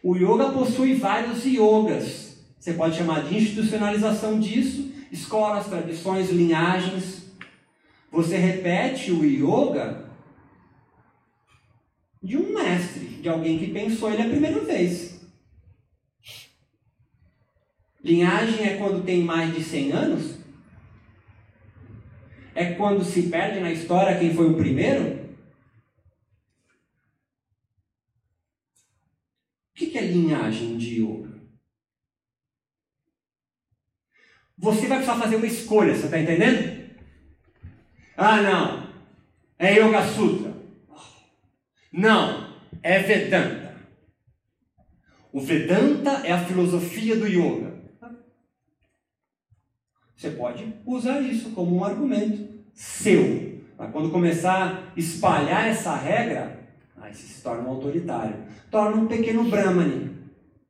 O 0.04 0.16
yoga 0.16 0.52
possui 0.52 0.96
vários 0.96 1.46
yogas. 1.46 2.44
Você 2.60 2.74
pode 2.74 2.98
chamar 2.98 3.24
de 3.24 3.38
institucionalização 3.38 4.40
disso, 4.40 4.92
escolas, 5.12 5.68
tradições, 5.68 6.30
linhagens. 6.30 7.32
Você 8.12 8.36
repete 8.38 9.12
o 9.12 9.24
yoga 9.24 10.10
de 12.22 12.38
um 12.38 12.54
mestre, 12.54 13.06
de 13.06 13.30
alguém 13.30 13.58
que 13.58 13.72
pensou 13.72 14.12
ele 14.12 14.22
a 14.22 14.30
primeira 14.30 14.60
vez. 14.60 15.11
Linhagem 18.04 18.66
é 18.66 18.78
quando 18.78 19.06
tem 19.06 19.24
mais 19.24 19.54
de 19.54 19.64
100 19.64 19.92
anos? 19.92 20.40
É 22.54 22.74
quando 22.74 23.04
se 23.04 23.30
perde 23.30 23.60
na 23.60 23.72
história 23.72 24.18
quem 24.18 24.34
foi 24.34 24.50
o 24.50 24.58
primeiro? 24.58 25.22
O 29.70 29.74
que 29.74 29.98
é 29.98 30.02
linhagem 30.02 30.78
de 30.78 31.02
yoga? 31.02 31.32
Você 34.58 34.88
vai 34.88 34.98
precisar 35.00 35.20
fazer 35.20 35.38
uma 35.38 35.48
escolha, 35.48 35.96
você 35.96 36.06
está 36.06 36.20
entendendo? 36.20 36.82
Ah, 38.16 38.42
não. 38.42 38.92
É 39.58 39.74
Yoga 39.74 40.08
Sutra. 40.08 40.54
Não. 41.92 42.56
É 42.84 43.00
Vedanta. 43.00 43.76
O 45.34 45.40
Vedanta 45.40 46.28
é 46.28 46.32
a 46.32 46.46
filosofia 46.46 47.16
do 47.16 47.28
yoga. 47.28 47.71
Você 50.22 50.30
pode 50.30 50.72
usar 50.86 51.20
isso 51.20 51.50
como 51.50 51.78
um 51.78 51.84
argumento 51.84 52.48
seu. 52.76 53.60
Mas 53.76 53.92
quando 53.92 54.12
começar 54.12 54.94
a 54.96 55.00
espalhar 55.00 55.68
essa 55.68 55.96
regra, 55.96 56.60
aí 57.02 57.12
você 57.12 57.26
se 57.26 57.42
torna 57.42 57.64
um 57.64 57.72
autoritário. 57.72 58.36
Torna 58.70 58.98
um 58.98 59.08
pequeno 59.08 59.46
Brahmani. 59.46 60.12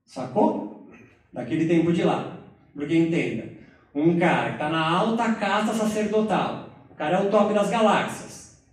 Sacou? 0.06 0.90
Daquele 1.34 1.68
tempo 1.68 1.92
de 1.92 2.02
lá. 2.02 2.38
Porque 2.74 2.96
entenda, 2.96 3.50
um 3.94 4.18
cara 4.18 4.52
que 4.52 4.56
está 4.56 4.70
na 4.70 4.90
alta 4.90 5.34
casta 5.34 5.74
sacerdotal. 5.74 6.70
O 6.90 6.96
cara 6.96 7.18
é 7.18 7.22
o 7.22 7.30
top 7.30 7.54
das 7.54 7.70
galáxias. 7.70 8.64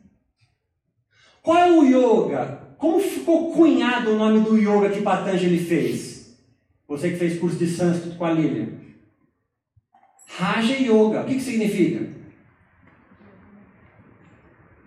Qual 1.42 1.58
é 1.58 1.72
o 1.72 1.82
yoga? 1.82 2.68
Como 2.78 3.00
ficou 3.00 3.52
cunhado 3.52 4.12
o 4.12 4.16
nome 4.16 4.42
do 4.42 4.56
yoga 4.56 4.90
que 4.90 5.02
Patanjali 5.02 5.58
fez? 5.58 6.38
Você 6.86 7.10
que 7.10 7.16
fez 7.16 7.36
curso 7.40 7.56
de 7.56 7.66
sânscrito 7.66 8.16
com 8.16 8.24
a 8.24 8.30
Lilian. 8.30 8.86
Raja 10.38 10.74
Yoga. 10.74 11.22
O 11.22 11.24
que, 11.24 11.34
que 11.34 11.40
significa? 11.40 12.06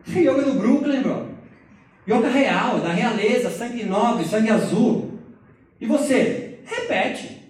Yoga 0.08 0.44
do 0.44 0.54
Brooklyn, 0.54 1.02
bro. 1.02 1.30
Yoga 2.08 2.30
real, 2.30 2.80
da 2.80 2.94
realeza, 2.94 3.50
sangue 3.50 3.84
nobre, 3.84 4.26
sangue 4.26 4.50
azul. 4.50 5.20
E 5.80 5.86
você? 5.86 6.60
Repete. 6.66 7.42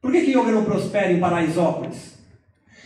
Por 0.00 0.12
que, 0.12 0.22
que 0.22 0.32
yoga 0.32 0.52
não 0.52 0.64
prospera 0.64 1.10
em 1.10 1.18
Paraisópolis? 1.18 2.18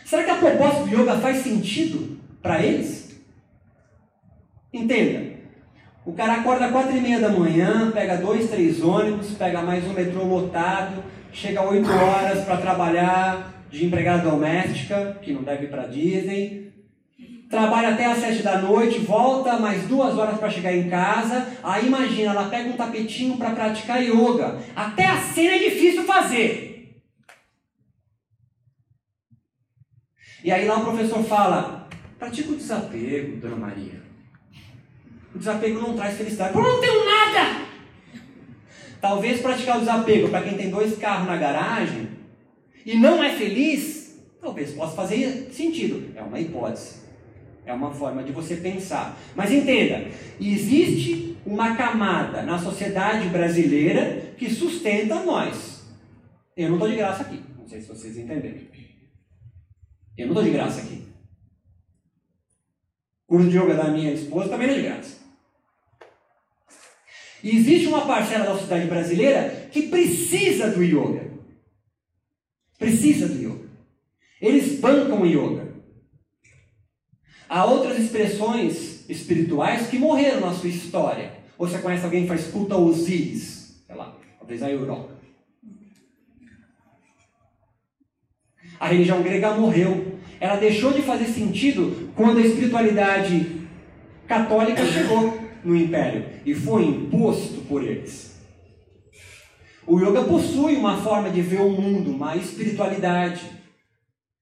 Será 0.04 0.24
que 0.24 0.30
a 0.30 0.36
proposta 0.36 0.84
do 0.84 0.88
yoga 0.88 1.18
faz 1.18 1.38
sentido 1.38 2.18
para 2.40 2.62
eles? 2.62 3.20
Entenda. 4.72 5.36
O 6.06 6.12
cara 6.12 6.34
acorda 6.36 6.70
quatro 6.70 6.96
e 6.96 7.00
meia 7.00 7.20
da 7.20 7.28
manhã, 7.28 7.90
pega 7.90 8.16
dois, 8.16 8.48
três 8.48 8.82
ônibus, 8.82 9.32
pega 9.32 9.60
mais 9.62 9.84
um 9.84 9.92
metrô 9.92 10.24
lotado, 10.24 11.02
chega 11.32 11.60
às 11.60 11.70
8 11.70 11.90
horas 11.90 12.44
para 12.44 12.56
trabalhar 12.56 13.52
de 13.70 13.84
empregada 13.84 14.28
doméstica, 14.28 15.18
que 15.20 15.32
não 15.32 15.42
deve 15.42 15.64
ir 15.64 15.68
para 15.68 15.86
Disney, 15.86 16.72
trabalha 17.48 17.90
até 17.90 18.04
às 18.06 18.18
7 18.18 18.42
da 18.42 18.58
noite, 18.58 18.98
volta 18.98 19.58
mais 19.58 19.86
duas 19.86 20.16
horas 20.16 20.38
para 20.38 20.50
chegar 20.50 20.74
em 20.74 20.88
casa, 20.88 21.46
aí 21.62 21.86
imagina, 21.86 22.32
ela 22.32 22.48
pega 22.48 22.68
um 22.68 22.76
tapetinho 22.76 23.36
para 23.36 23.50
praticar 23.50 24.02
yoga. 24.02 24.58
Até 24.76 25.06
a 25.06 25.20
cena 25.20 25.56
é 25.56 25.58
difícil 25.58 26.04
fazer. 26.04 26.68
E 30.44 30.52
aí 30.52 30.66
lá 30.66 30.78
o 30.78 30.84
professor 30.84 31.22
fala: 31.24 31.88
pratica 32.18 32.52
o 32.52 32.56
desapego, 32.56 33.36
dona 33.36 33.56
Maria. 33.56 34.02
O 35.34 35.38
desapego 35.38 35.80
não 35.80 35.94
traz 35.94 36.16
felicidade. 36.16 36.54
Eu 36.54 36.62
não 36.62 36.80
tenho 36.80 37.04
nada! 37.04 37.57
Talvez 39.00 39.40
praticar 39.40 39.76
o 39.76 39.80
desapego 39.80 40.28
para 40.28 40.42
quem 40.42 40.56
tem 40.56 40.70
dois 40.70 40.96
carros 40.98 41.26
na 41.26 41.36
garagem 41.36 42.08
e 42.84 42.96
não 42.96 43.22
é 43.22 43.34
feliz, 43.36 44.18
talvez 44.40 44.72
possa 44.72 44.96
fazer 44.96 45.50
sentido. 45.52 46.10
É 46.16 46.22
uma 46.22 46.40
hipótese. 46.40 46.96
É 47.64 47.72
uma 47.72 47.92
forma 47.92 48.24
de 48.24 48.32
você 48.32 48.56
pensar. 48.56 49.16
Mas 49.36 49.52
entenda: 49.52 50.08
existe 50.40 51.36
uma 51.44 51.76
camada 51.76 52.42
na 52.42 52.58
sociedade 52.58 53.28
brasileira 53.28 54.32
que 54.38 54.48
sustenta 54.48 55.22
nós. 55.22 55.86
Eu 56.56 56.70
não 56.70 56.76
estou 56.76 56.90
de 56.90 56.96
graça 56.96 57.22
aqui. 57.22 57.42
Não 57.58 57.68
sei 57.68 57.80
se 57.80 57.88
vocês 57.88 58.16
entenderam. 58.16 58.58
Eu 60.16 60.26
não 60.26 60.32
estou 60.32 60.42
de 60.42 60.50
graça 60.50 60.80
aqui. 60.80 61.06
O 63.28 63.34
curso 63.34 63.50
de 63.50 63.58
yoga 63.58 63.74
da 63.74 63.90
minha 63.90 64.12
esposa 64.12 64.48
também 64.48 64.66
não 64.66 64.74
é 64.74 64.78
de 64.78 64.82
graça. 64.82 65.27
E 67.42 67.56
existe 67.56 67.86
uma 67.86 68.06
parcela 68.06 68.44
da 68.44 68.52
sociedade 68.52 68.86
brasileira 68.86 69.68
que 69.70 69.82
precisa 69.82 70.70
do 70.70 70.82
yoga. 70.82 71.30
Precisa 72.78 73.28
do 73.28 73.40
yoga. 73.40 73.68
Eles 74.40 74.80
bancam 74.80 75.22
o 75.22 75.26
yoga. 75.26 75.68
Há 77.48 77.64
outras 77.64 77.98
expressões 77.98 79.08
espirituais 79.08 79.86
que 79.88 79.98
morreram 79.98 80.40
na 80.40 80.52
sua 80.52 80.68
história. 80.68 81.32
Ou 81.56 81.66
você 81.66 81.78
conhece 81.78 82.04
alguém 82.04 82.22
que 82.22 82.28
faz 82.28 82.46
culto 82.48 82.74
a 82.74 82.78
Osíris? 82.78 83.82
Sei 83.86 83.94
lá, 83.94 84.16
talvez 84.38 84.62
a 84.62 84.70
Europa. 84.70 85.16
A 88.78 88.88
religião 88.88 89.22
grega 89.22 89.54
morreu. 89.54 90.18
Ela 90.40 90.56
deixou 90.56 90.92
de 90.92 91.02
fazer 91.02 91.26
sentido 91.26 92.12
quando 92.14 92.38
a 92.38 92.42
espiritualidade 92.42 93.68
católica 94.26 94.84
chegou 94.86 95.37
no 95.64 95.76
império 95.76 96.40
e 96.44 96.54
foi 96.54 96.84
imposto 96.84 97.62
por 97.62 97.82
eles. 97.82 98.38
O 99.86 99.98
yoga 99.98 100.24
possui 100.24 100.76
uma 100.76 100.98
forma 100.98 101.30
de 101.30 101.40
ver 101.40 101.60
o 101.60 101.70
mundo, 101.70 102.10
uma 102.10 102.36
espiritualidade, 102.36 103.50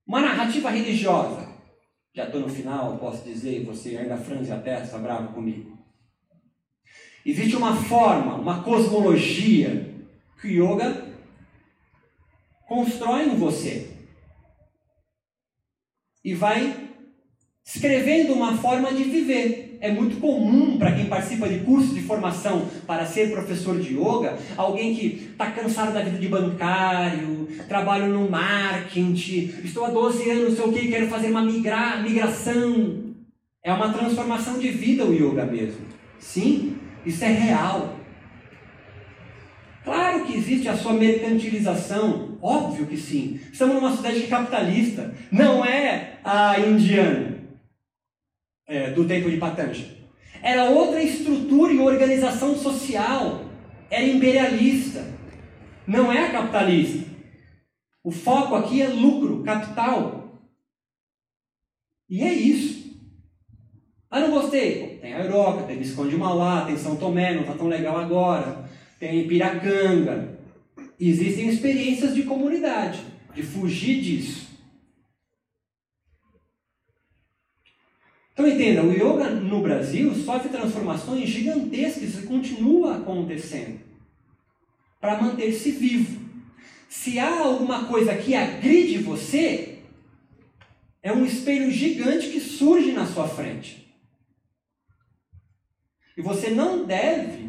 uma 0.07 0.21
narrativa 0.21 0.71
religiosa. 0.71 1.47
Já 2.15 2.25
estou 2.25 2.41
no 2.41 2.49
final, 2.49 2.99
posso 2.99 3.25
dizer, 3.25 3.65
você 3.65 3.97
ainda 3.97 4.17
franze 4.17 4.51
a 4.51 4.59
testa, 4.59 4.99
bravo 4.99 5.35
comigo. 5.35 5.77
Existe 7.25 7.57
uma 7.57 7.77
forma, 7.77 8.37
uma 8.37 8.63
cosmologia 8.63 9.95
que 10.41 10.49
o 10.49 10.75
yoga 10.75 11.07
constrói 12.67 13.27
em 13.27 13.37
você 13.37 13.91
e 16.25 16.35
vai 16.35 16.91
escrevendo 17.65 18.33
uma 18.33 18.57
forma 18.57 18.93
de 18.93 19.05
viver. 19.05 19.66
É 19.81 19.91
muito 19.91 20.21
comum 20.21 20.79
para 20.79 20.93
quem 20.93 21.07
participa 21.07 21.49
de 21.49 21.61
cursos 21.61 21.95
de 21.95 22.03
formação 22.03 22.67
para 22.87 23.05
ser 23.07 23.31
professor 23.31 23.79
de 23.79 23.95
yoga, 23.95 24.37
alguém 24.57 24.95
que 24.95 25.29
está 25.33 25.51
cansado 25.51 25.93
da 25.93 26.03
vida 26.03 26.19
de 26.19 26.29
bancário, 26.29 27.49
trabalho 27.69 28.09
no 28.09 28.31
marketing, 28.31 29.53
estou 29.65 29.85
há 29.85 29.91
12 29.91 30.31
anos, 30.31 30.55
sei 30.55 30.65
o 30.65 30.73
que, 30.73 30.89
quero 30.89 31.09
fazer 31.09 31.31
uma 31.31 31.43
migra 31.43 31.99
migração. 32.03 33.05
É 33.63 33.73
uma 33.73 33.93
transformação 33.93 34.59
de 34.59 34.69
vida 34.69 35.05
o 35.05 35.13
yoga 35.13 35.45
mesmo. 35.45 35.87
Sim, 36.21 36.77
isso 37.05 37.25
é 37.25 37.33
real. 37.33 37.97
Claro 39.85 40.25
que 40.25 40.37
existe 40.37 40.69
a 40.69 40.77
sua 40.77 40.93
mercantilização, 40.95 42.39
óbvio 42.43 42.87
que 42.87 42.97
sim. 42.97 43.41
Estamos 43.53 43.77
numa 43.77 43.91
sociedade 43.91 44.27
capitalista, 44.27 45.15
não 45.31 45.65
é 45.65 46.19
a 46.25 46.59
indiana 46.59 47.36
é, 48.67 48.91
do 48.91 49.07
tempo 49.07 49.31
de 49.31 49.37
Patanjali. 49.37 49.97
Era 50.43 50.65
outra 50.65 51.03
estrutura 51.03 51.73
e 51.73 51.79
organização 51.79 52.57
social, 52.57 53.45
era 53.91 54.05
imperialista, 54.05 55.05
não 55.87 56.13
é 56.13 56.31
capitalista. 56.31 57.07
O 58.05 58.11
foco 58.11 58.55
aqui 58.55 58.83
é 58.83 58.89
lucro, 58.89 59.43
capital. 59.43 60.41
E 62.09 62.23
é 62.23 62.33
isso. 62.33 62.95
Ah, 64.09 64.21
não 64.21 64.31
gostei. 64.31 64.99
Tem 64.99 65.13
a 65.15 65.25
Europa, 65.25 65.65
tem 65.65 65.79
Visconde 65.79 66.17
Malá, 66.17 66.65
tem 66.65 66.77
São 66.77 66.97
Tomé, 66.97 67.35
não 67.35 67.41
está 67.41 67.55
tão 67.55 67.67
legal 67.67 67.99
agora 67.99 68.67
tem 68.99 69.27
Piracanga. 69.27 70.37
Existem 70.99 71.49
experiências 71.49 72.15
de 72.15 72.23
comunidade, 72.23 73.01
de 73.35 73.43
fugir 73.43 74.01
disso. 74.01 74.46
Então 78.37 78.47
entenda, 78.47 78.83
o 78.83 78.93
yoga 78.93 79.31
no 79.31 79.63
Brasil 79.63 80.15
sofre 80.15 80.51
transformações 80.51 81.27
gigantescas 81.27 82.19
e 82.19 82.27
continua 82.27 82.99
acontecendo 82.99 83.81
para 85.01 85.23
manter-se 85.23 85.71
vivo. 85.71 86.21
Se 86.87 87.19
há 87.19 87.41
alguma 87.41 87.87
coisa 87.87 88.15
que 88.15 88.35
agride 88.35 88.99
você, 88.99 89.79
é 91.03 91.11
um 91.11 91.25
espelho 91.25 91.71
gigante 91.71 92.29
que 92.29 92.39
surge 92.39 92.93
na 92.93 93.07
sua 93.07 93.27
frente. 93.27 93.91
E 96.15 96.21
você 96.21 96.51
não 96.51 96.85
deve 96.85 97.49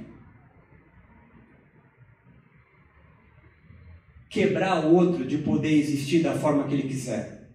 quebrar 4.30 4.86
o 4.86 4.95
outro 4.95 5.26
de 5.26 5.39
poder 5.39 5.78
existir 5.78 6.23
da 6.23 6.39
forma 6.39 6.65
que 6.65 6.73
ele 6.73 6.88
quiser, 6.88 7.50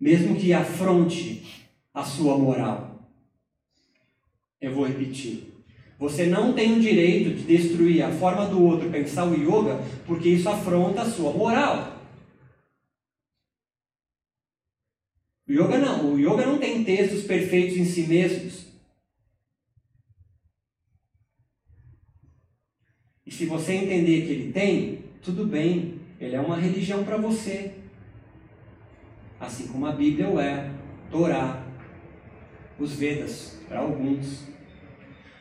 mesmo 0.00 0.36
que 0.36 0.54
afronte 0.54 1.57
a 1.98 2.04
sua 2.04 2.38
moral. 2.38 3.10
Eu 4.60 4.72
vou 4.72 4.86
repetir. 4.86 5.52
Você 5.98 6.26
não 6.26 6.52
tem 6.52 6.76
o 6.76 6.80
direito 6.80 7.34
de 7.36 7.42
destruir 7.42 8.02
a 8.02 8.12
forma 8.12 8.46
do 8.46 8.62
outro 8.62 8.88
pensar 8.88 9.24
o 9.24 9.34
yoga, 9.34 9.82
porque 10.06 10.28
isso 10.28 10.48
afronta 10.48 11.02
a 11.02 11.10
sua 11.10 11.32
moral. 11.32 12.00
O 15.48 15.52
yoga 15.52 15.78
não. 15.78 16.12
O 16.12 16.18
yoga 16.18 16.46
não 16.46 16.58
tem 16.58 16.84
textos 16.84 17.24
perfeitos 17.24 17.76
em 17.76 17.84
si 17.84 18.02
mesmos. 18.02 18.68
E 23.26 23.30
se 23.32 23.44
você 23.44 23.72
entender 23.74 24.24
que 24.24 24.32
ele 24.32 24.52
tem, 24.52 25.04
tudo 25.20 25.44
bem. 25.44 25.98
Ele 26.20 26.36
é 26.36 26.40
uma 26.40 26.56
religião 26.56 27.02
para 27.02 27.16
você. 27.16 27.74
Assim 29.40 29.66
como 29.66 29.86
a 29.86 29.92
Bíblia 29.92 30.28
o 30.28 30.38
é, 30.38 30.72
Torá, 31.10 31.67
os 32.78 32.92
Vedas, 32.94 33.58
para 33.68 33.80
alguns. 33.80 34.46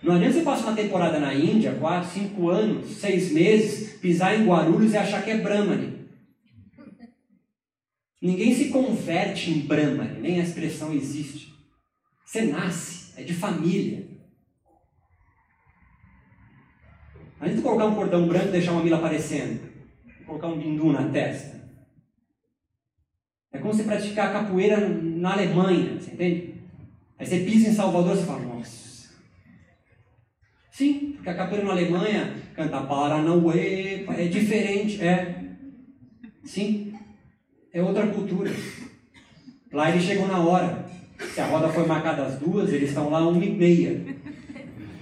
Não 0.01 0.15
adianta 0.15 0.33
você 0.33 0.41
passar 0.41 0.67
uma 0.67 0.75
temporada 0.75 1.19
na 1.19 1.33
Índia, 1.33 1.75
4, 1.75 2.09
5 2.09 2.49
anos, 2.49 2.87
6 2.97 3.31
meses, 3.31 3.93
pisar 3.99 4.39
em 4.39 4.45
Guarulhos 4.45 4.93
e 4.93 4.97
achar 4.97 5.23
que 5.23 5.31
é 5.31 5.37
Brahmani. 5.37 6.07
Ninguém 8.21 8.53
se 8.53 8.69
converte 8.69 9.51
em 9.51 9.59
Brahmani, 9.61 10.19
nem 10.19 10.39
a 10.39 10.43
expressão 10.43 10.93
existe. 10.93 11.53
Você 12.25 12.41
nasce, 12.41 13.19
é 13.19 13.23
de 13.23 13.33
família. 13.33 14.07
A 17.39 17.47
gente 17.47 17.61
colocar 17.61 17.85
um 17.85 17.95
cordão 17.95 18.27
branco 18.27 18.47
e 18.47 18.51
deixar 18.51 18.71
uma 18.71 18.83
mila 18.83 18.97
aparecendo 18.97 19.67
colocar 20.27 20.47
um 20.47 20.59
bindu 20.59 20.91
na 20.91 21.09
testa. 21.09 21.57
É 23.51 23.57
como 23.57 23.73
você 23.73 23.83
praticar 23.83 24.33
capoeira 24.33 24.87
na 24.87 25.33
Alemanha, 25.33 25.99
você 25.99 26.11
entende? 26.11 26.56
Aí 27.19 27.25
você 27.25 27.39
pisa 27.39 27.69
em 27.69 27.73
Salvador 27.73 28.15
e 28.15 28.23
fala, 28.23 28.39
nossa. 28.41 29.09
Sim, 30.71 31.13
porque 31.15 31.29
a 31.29 31.33
capoeira 31.33 31.65
na 31.65 31.71
Alemanha 31.71 32.35
canta 32.53 32.81
Paranauê, 32.81 34.05
é 34.07 34.27
diferente, 34.27 35.01
é. 35.01 35.43
Sim, 36.43 36.93
é 37.73 37.81
outra 37.81 38.05
cultura. 38.07 38.51
Lá 39.73 39.89
eles 39.89 40.03
chegam 40.03 40.27
na 40.27 40.39
hora. 40.39 40.85
Se 41.33 41.41
a 41.41 41.47
roda 41.47 41.67
foi 41.69 41.85
marcada 41.87 42.27
às 42.27 42.37
duas, 42.37 42.71
eles 42.71 42.89
estão 42.89 43.09
lá 43.09 43.27
uma 43.27 43.43
e 43.43 43.49
meia. 43.49 44.05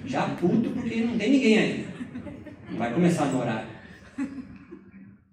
Já 0.05 0.29
puto 0.29 0.69
porque 0.69 1.01
não 1.01 1.17
tem 1.17 1.31
ninguém 1.31 1.57
aí. 1.57 1.87
Não 2.69 2.77
vai 2.77 2.93
começar 2.93 3.25
no 3.25 3.41
horário. 3.41 3.67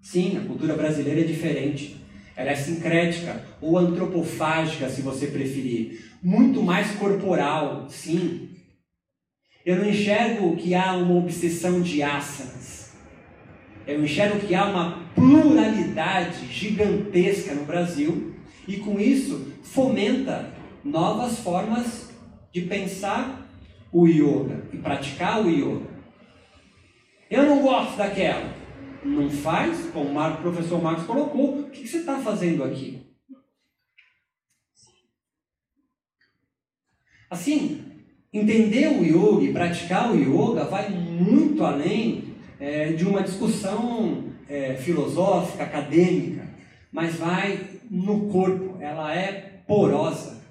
Sim, 0.00 0.38
a 0.38 0.40
cultura 0.40 0.74
brasileira 0.74 1.20
é 1.20 1.24
diferente. 1.24 2.01
Ela 2.36 2.50
é 2.50 2.56
sincrética 2.56 3.44
ou 3.60 3.78
antropofágica, 3.78 4.88
se 4.88 5.02
você 5.02 5.26
preferir. 5.26 6.12
Muito 6.22 6.62
mais 6.62 6.92
corporal, 6.92 7.86
sim. 7.90 8.50
Eu 9.64 9.76
não 9.76 9.88
enxergo 9.88 10.56
que 10.56 10.74
há 10.74 10.94
uma 10.94 11.16
obsessão 11.16 11.80
de 11.80 12.02
asanas. 12.02 12.92
Eu 13.86 14.02
enxergo 14.02 14.40
que 14.40 14.54
há 14.54 14.64
uma 14.64 15.02
pluralidade 15.14 16.46
gigantesca 16.46 17.54
no 17.54 17.64
Brasil 17.64 18.34
e 18.66 18.76
com 18.76 18.98
isso 18.98 19.52
fomenta 19.62 20.52
novas 20.84 21.38
formas 21.40 22.10
de 22.52 22.62
pensar 22.62 23.48
o 23.92 24.06
yoga 24.06 24.64
e 24.72 24.78
praticar 24.78 25.44
o 25.44 25.50
yoga. 25.50 25.86
Eu 27.30 27.44
não 27.44 27.62
gosto 27.62 27.96
daquela 27.96 28.61
não 29.04 29.30
faz, 29.30 29.90
como 29.92 30.18
o 30.18 30.36
professor 30.36 30.82
Marcos 30.82 31.04
colocou, 31.04 31.60
o 31.60 31.70
que 31.70 31.86
você 31.86 31.98
está 31.98 32.18
fazendo 32.18 32.62
aqui? 32.64 33.02
Assim, 37.28 37.82
entender 38.32 38.88
o 38.88 39.02
yoga 39.02 39.44
e 39.44 39.52
praticar 39.52 40.12
o 40.12 40.16
yoga 40.16 40.64
vai 40.64 40.90
muito 40.90 41.64
além 41.64 42.34
é, 42.60 42.92
de 42.92 43.06
uma 43.06 43.22
discussão 43.22 44.24
é, 44.48 44.74
filosófica, 44.74 45.64
acadêmica, 45.64 46.46
mas 46.92 47.16
vai 47.16 47.80
no 47.90 48.28
corpo, 48.28 48.76
ela 48.80 49.14
é 49.14 49.62
porosa, 49.66 50.42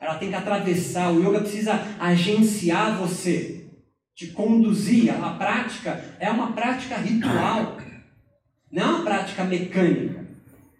ela 0.00 0.16
tem 0.16 0.30
que 0.30 0.34
atravessar, 0.34 1.12
o 1.12 1.20
yoga 1.20 1.40
precisa 1.40 1.74
agenciar 2.00 2.98
você, 2.98 3.66
te 4.14 4.28
conduzir, 4.28 5.10
a 5.10 5.30
prática 5.34 6.16
é 6.18 6.30
uma 6.30 6.52
prática 6.52 6.96
ritual. 6.96 7.81
Não 8.72 8.82
é 8.82 8.86
uma 8.86 9.04
prática 9.04 9.44
mecânica, 9.44 10.26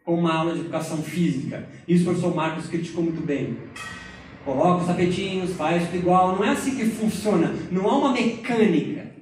como 0.03 0.21
uma 0.21 0.33
aula 0.33 0.55
de 0.55 0.61
educação 0.61 1.03
física. 1.03 1.69
Isso 1.87 2.03
o 2.03 2.07
professor 2.07 2.35
Marcos 2.35 2.67
criticou 2.67 3.05
muito 3.05 3.21
bem. 3.21 3.59
Coloca 4.47 4.81
os 4.81 4.87
tapetinhos, 4.87 5.53
faz 5.53 5.85
tudo 5.85 5.99
igual. 5.99 6.35
Não 6.35 6.43
é 6.43 6.49
assim 6.49 6.75
que 6.75 6.87
funciona. 6.87 7.55
Não 7.71 7.87
há 7.87 7.99
uma 7.99 8.13
mecânica. 8.13 9.13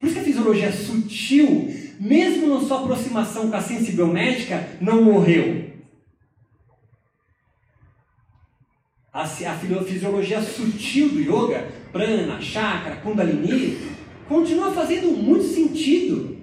Por 0.00 0.06
isso 0.06 0.14
que 0.16 0.20
a 0.20 0.24
fisiologia 0.24 0.72
sutil, 0.72 1.72
mesmo 2.00 2.48
na 2.52 2.60
sua 2.60 2.80
aproximação 2.80 3.48
com 3.48 3.56
a 3.56 3.62
ciência 3.62 3.94
biomédica, 3.94 4.68
não 4.80 5.04
morreu. 5.04 5.70
A, 9.12 9.22
a 9.22 9.84
fisiologia 9.84 10.42
sutil 10.42 11.10
do 11.10 11.20
yoga, 11.20 11.68
prana, 11.92 12.40
chakra, 12.40 12.96
kundalini, 12.96 13.78
continua 14.28 14.72
fazendo 14.72 15.12
muito 15.12 15.44
sentido. 15.44 16.35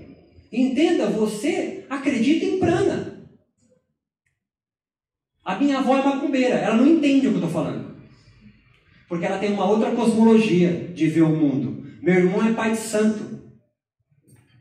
Entenda, 0.53 1.07
você 1.07 1.83
acredita 1.89 2.45
em 2.45 2.59
prana. 2.59 3.25
A 5.43 5.57
minha 5.57 5.79
avó 5.79 5.97
é 5.97 6.03
macumbeira, 6.03 6.55
ela 6.55 6.75
não 6.75 6.85
entende 6.85 7.27
o 7.27 7.31
que 7.31 7.37
eu 7.39 7.45
estou 7.45 7.49
falando. 7.49 7.95
Porque 9.09 9.25
ela 9.25 9.39
tem 9.39 9.51
uma 9.51 9.65
outra 9.65 9.91
cosmologia 9.91 10.91
de 10.93 11.07
ver 11.07 11.23
o 11.23 11.35
mundo. 11.35 11.83
Meu 12.03 12.13
irmão 12.13 12.47
é 12.47 12.53
pai 12.53 12.71
de 12.71 12.77
santo. 12.77 13.41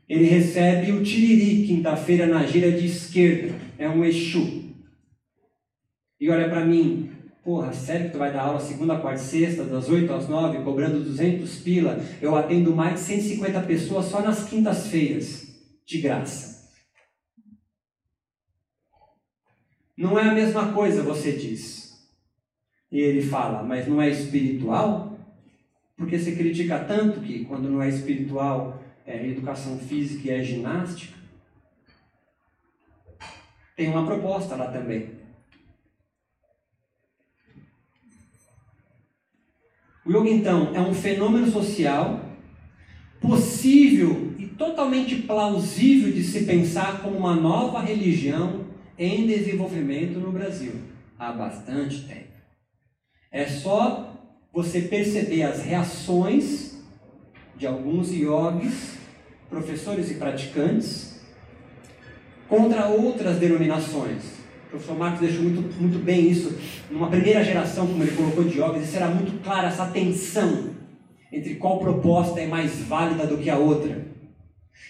Ele 0.09 0.25
recebe 0.25 0.91
o 0.91 1.03
tiriri 1.03 1.67
quinta-feira 1.67 2.25
na 2.25 2.43
gira 2.43 2.71
de 2.71 2.87
esquerda. 2.87 3.55
É 3.77 3.87
um 3.87 4.03
Exu. 4.03 4.63
E 6.19 6.29
olha 6.29 6.49
para 6.49 6.65
mim, 6.65 7.11
porra, 7.43 7.71
sério 7.71 8.07
que 8.07 8.13
tu 8.13 8.17
vai 8.17 8.33
dar 8.33 8.43
aula 8.43 8.59
segunda, 8.59 8.97
quarta 8.97 9.21
e 9.21 9.25
sexta, 9.25 9.63
das 9.63 9.89
8 9.89 10.11
às 10.11 10.27
9, 10.27 10.63
cobrando 10.63 11.03
200 11.03 11.55
pila? 11.59 12.03
Eu 12.19 12.35
atendo 12.35 12.75
mais 12.75 12.95
de 12.95 12.99
150 13.01 13.61
pessoas 13.61 14.05
só 14.05 14.21
nas 14.21 14.49
quintas-feiras 14.49 15.52
de 15.85 16.01
graça. 16.01 16.71
Não 19.95 20.17
é 20.17 20.23
a 20.23 20.33
mesma 20.33 20.73
coisa, 20.73 21.03
você 21.03 21.33
diz. 21.33 21.83
E 22.91 22.99
ele 22.99 23.21
fala, 23.21 23.63
mas 23.63 23.87
não 23.87 24.01
é 24.01 24.09
espiritual? 24.09 25.17
Porque 25.95 26.17
você 26.17 26.35
critica 26.35 26.83
tanto 26.83 27.21
que 27.21 27.45
quando 27.45 27.69
não 27.69 27.81
é 27.81 27.89
espiritual 27.89 28.83
é 29.05 29.27
educação 29.27 29.77
física 29.77 30.27
e 30.27 30.31
é 30.31 30.43
ginástica. 30.43 31.17
Tem 33.75 33.89
uma 33.89 34.05
proposta 34.05 34.55
lá 34.55 34.71
também. 34.71 35.23
O 40.05 40.11
yoga, 40.11 40.29
então, 40.29 40.75
é 40.75 40.81
um 40.81 40.93
fenômeno 40.93 41.47
social 41.47 42.21
possível 43.21 44.32
totalmente 44.57 45.15
plausível 45.23 46.11
de 46.11 46.23
se 46.23 46.43
pensar 46.43 47.01
como 47.01 47.17
uma 47.17 47.35
nova 47.35 47.79
religião 47.81 48.65
em 48.97 49.25
desenvolvimento 49.25 50.19
no 50.19 50.31
Brasil 50.31 50.73
há 51.17 51.31
bastante 51.31 52.01
tempo. 52.07 52.33
É 53.31 53.45
só 53.45 54.13
você 54.53 54.81
perceber 54.81 55.43
as 55.43 55.63
reações 55.63 56.77
de 57.55 57.65
alguns 57.65 58.11
yogis, 58.11 58.97
professores 59.49 60.11
e 60.11 60.15
praticantes, 60.15 61.21
contra 62.47 62.87
outras 62.87 63.37
denominações. 63.37 64.23
O 64.67 64.69
professor 64.71 64.97
Marcos 64.97 65.21
deixou 65.21 65.43
muito, 65.43 65.81
muito 65.81 66.03
bem 66.03 66.29
isso 66.29 66.57
numa 66.89 67.09
primeira 67.09 67.43
geração, 67.43 67.87
como 67.87 68.03
ele 68.03 68.15
colocou 68.15 68.43
de 68.43 68.59
yogis, 68.59 68.83
isso 68.83 68.97
era 68.97 69.07
muito 69.07 69.43
claro, 69.43 69.67
essa 69.67 69.87
tensão 69.87 70.71
entre 71.31 71.55
qual 71.55 71.79
proposta 71.79 72.39
é 72.39 72.45
mais 72.45 72.81
válida 72.81 73.25
do 73.25 73.37
que 73.37 73.49
a 73.49 73.57
outra. 73.57 74.12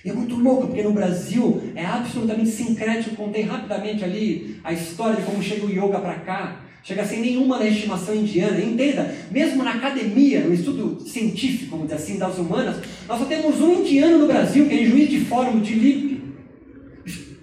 E 0.04 0.10
é 0.10 0.14
muito 0.14 0.36
louco, 0.36 0.68
porque 0.68 0.84
no 0.84 0.92
Brasil 0.92 1.72
é 1.76 1.86
absolutamente 1.86 2.50
sincrético. 2.50 3.16
Contei 3.16 3.44
rapidamente 3.44 4.04
ali 4.04 4.60
a 4.64 4.74
história 4.74 5.16
de 5.16 5.24
como 5.24 5.42
chega 5.42 5.66
o 5.66 5.70
yoga 5.70 6.00
para 6.00 6.16
cá. 6.16 6.62
Chega 6.84 7.06
sem 7.06 7.22
nenhuma 7.22 7.58
legitimação 7.58 8.14
indiana. 8.14 8.60
Entenda, 8.60 9.16
mesmo 9.32 9.64
na 9.64 9.76
academia, 9.76 10.42
no 10.42 10.54
estudo 10.54 11.00
científico, 11.00 11.72
vamos 11.72 11.86
dizer 11.86 11.96
assim, 11.96 12.18
das 12.18 12.38
humanas, 12.38 12.78
nós 13.08 13.20
só 13.20 13.26
temos 13.26 13.62
um 13.62 13.80
indiano 13.80 14.20
no 14.20 14.28
Brasil, 14.28 14.68
que 14.68 14.76
é 14.76 14.86
juiz 14.86 15.10
de 15.10 15.22
fórum 15.22 15.62
de 15.62 15.74
Lippe, 15.74 16.22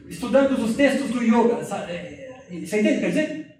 estudando 0.09 0.63
os 0.63 0.77
textos 0.77 1.09
do 1.09 1.23
yoga. 1.23 1.55
É, 1.89 2.31
você 2.51 2.81
entende? 2.81 3.01
Quer 3.01 3.09
dizer, 3.09 3.51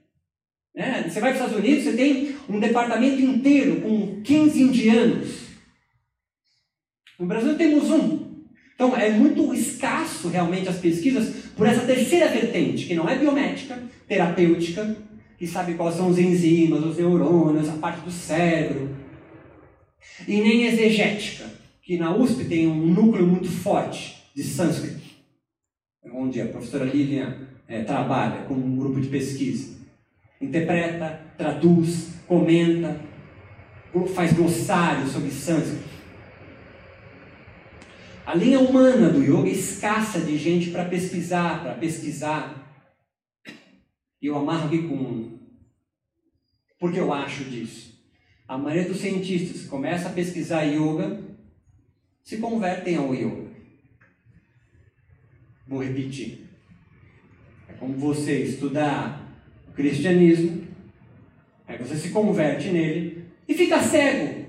é, 0.75 1.03
você 1.09 1.21
vai 1.21 1.33
para 1.33 1.45
os 1.45 1.47
Estados 1.47 1.57
Unidos, 1.57 1.85
você 1.85 1.93
tem 1.97 2.37
um 2.49 2.61
departamento 2.61 3.23
inteiro 3.23 3.81
com 3.81 4.21
15 4.23 4.63
indianos. 4.63 5.29
No 7.19 7.27
Brasil 7.27 7.57
temos 7.57 7.91
um. 7.91 8.30
Então 8.81 8.97
é 8.97 9.11
muito 9.11 9.53
escasso 9.53 10.29
realmente 10.29 10.67
as 10.67 10.79
pesquisas 10.79 11.51
por 11.55 11.67
essa 11.67 11.83
terceira 11.83 12.29
vertente, 12.29 12.87
que 12.87 12.95
não 12.95 13.07
é 13.07 13.15
biomédica, 13.15 13.79
terapêutica, 14.09 14.97
que 15.37 15.47
sabe 15.47 15.75
quais 15.75 15.97
são 15.97 16.09
os 16.09 16.19
enzimas, 16.19 16.83
os 16.83 16.97
neurônios, 16.97 17.69
a 17.69 17.75
parte 17.75 18.01
do 18.01 18.11
cérebro, 18.11 18.89
e 20.27 20.41
nem 20.41 20.65
exegética, 20.65 21.45
que 21.83 21.99
na 21.99 22.17
USP 22.17 22.47
tem 22.47 22.67
um 22.67 22.87
núcleo 22.87 23.27
muito 23.27 23.51
forte 23.51 24.17
de 24.35 24.43
sânscrito, 24.43 25.03
onde 26.15 26.41
a 26.41 26.47
professora 26.47 26.87
Lilian 26.87 27.37
é, 27.69 27.83
trabalha 27.83 28.45
com 28.45 28.55
um 28.55 28.77
grupo 28.77 28.99
de 28.99 29.09
pesquisa. 29.09 29.75
Interpreta, 30.41 31.21
traduz, 31.37 32.15
comenta, 32.27 32.99
faz 34.15 34.33
glossário 34.33 35.07
sobre 35.07 35.31
sânscrito. 35.31 36.00
A 38.31 38.35
linha 38.37 38.61
humana 38.61 39.11
do 39.11 39.21
yoga 39.21 39.49
é 39.49 39.53
escassa 39.53 40.21
de 40.21 40.39
gente 40.39 40.71
para 40.71 40.85
pesquisar, 40.85 41.65
para 41.65 41.75
pesquisar. 41.75 42.81
E 44.23 44.29
eu 44.29 44.39
amarro 44.39 44.69
aqui 44.69 44.87
com 44.87 45.37
porque 46.79 47.01
eu 47.01 47.13
acho 47.13 47.43
disso. 47.43 48.01
A 48.47 48.57
maioria 48.57 48.89
dos 48.89 49.01
cientistas 49.01 49.63
que 49.63 49.69
começa 49.69 50.09
a 50.09 50.13
pesquisar 50.13 50.63
yoga 50.63 51.21
se 52.23 52.37
convertem 52.37 52.95
ao 52.95 53.13
yoga. 53.13 53.51
Vou 55.67 55.83
repetir. 55.83 56.47
É 57.69 57.73
como 57.73 57.95
você 57.95 58.45
estudar 58.45 59.29
cristianismo, 59.75 60.69
aí 61.67 61.77
você 61.79 61.97
se 61.97 62.11
converte 62.11 62.69
nele 62.69 63.25
e 63.49 63.55
fica 63.55 63.83
cego. 63.83 64.40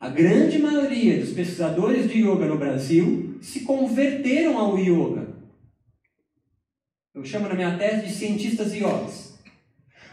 A 0.00 0.08
grande 0.08 0.58
maioria 0.58 1.20
dos 1.20 1.34
pesquisadores 1.34 2.10
de 2.10 2.20
yoga 2.22 2.46
no 2.46 2.56
Brasil 2.56 3.38
se 3.42 3.60
converteram 3.60 4.58
ao 4.58 4.78
yoga. 4.78 5.28
Eu 7.14 7.22
chamo 7.22 7.46
na 7.46 7.54
minha 7.54 7.76
tese 7.76 8.06
de 8.06 8.14
cientistas 8.14 8.72
yogis. 8.74 9.38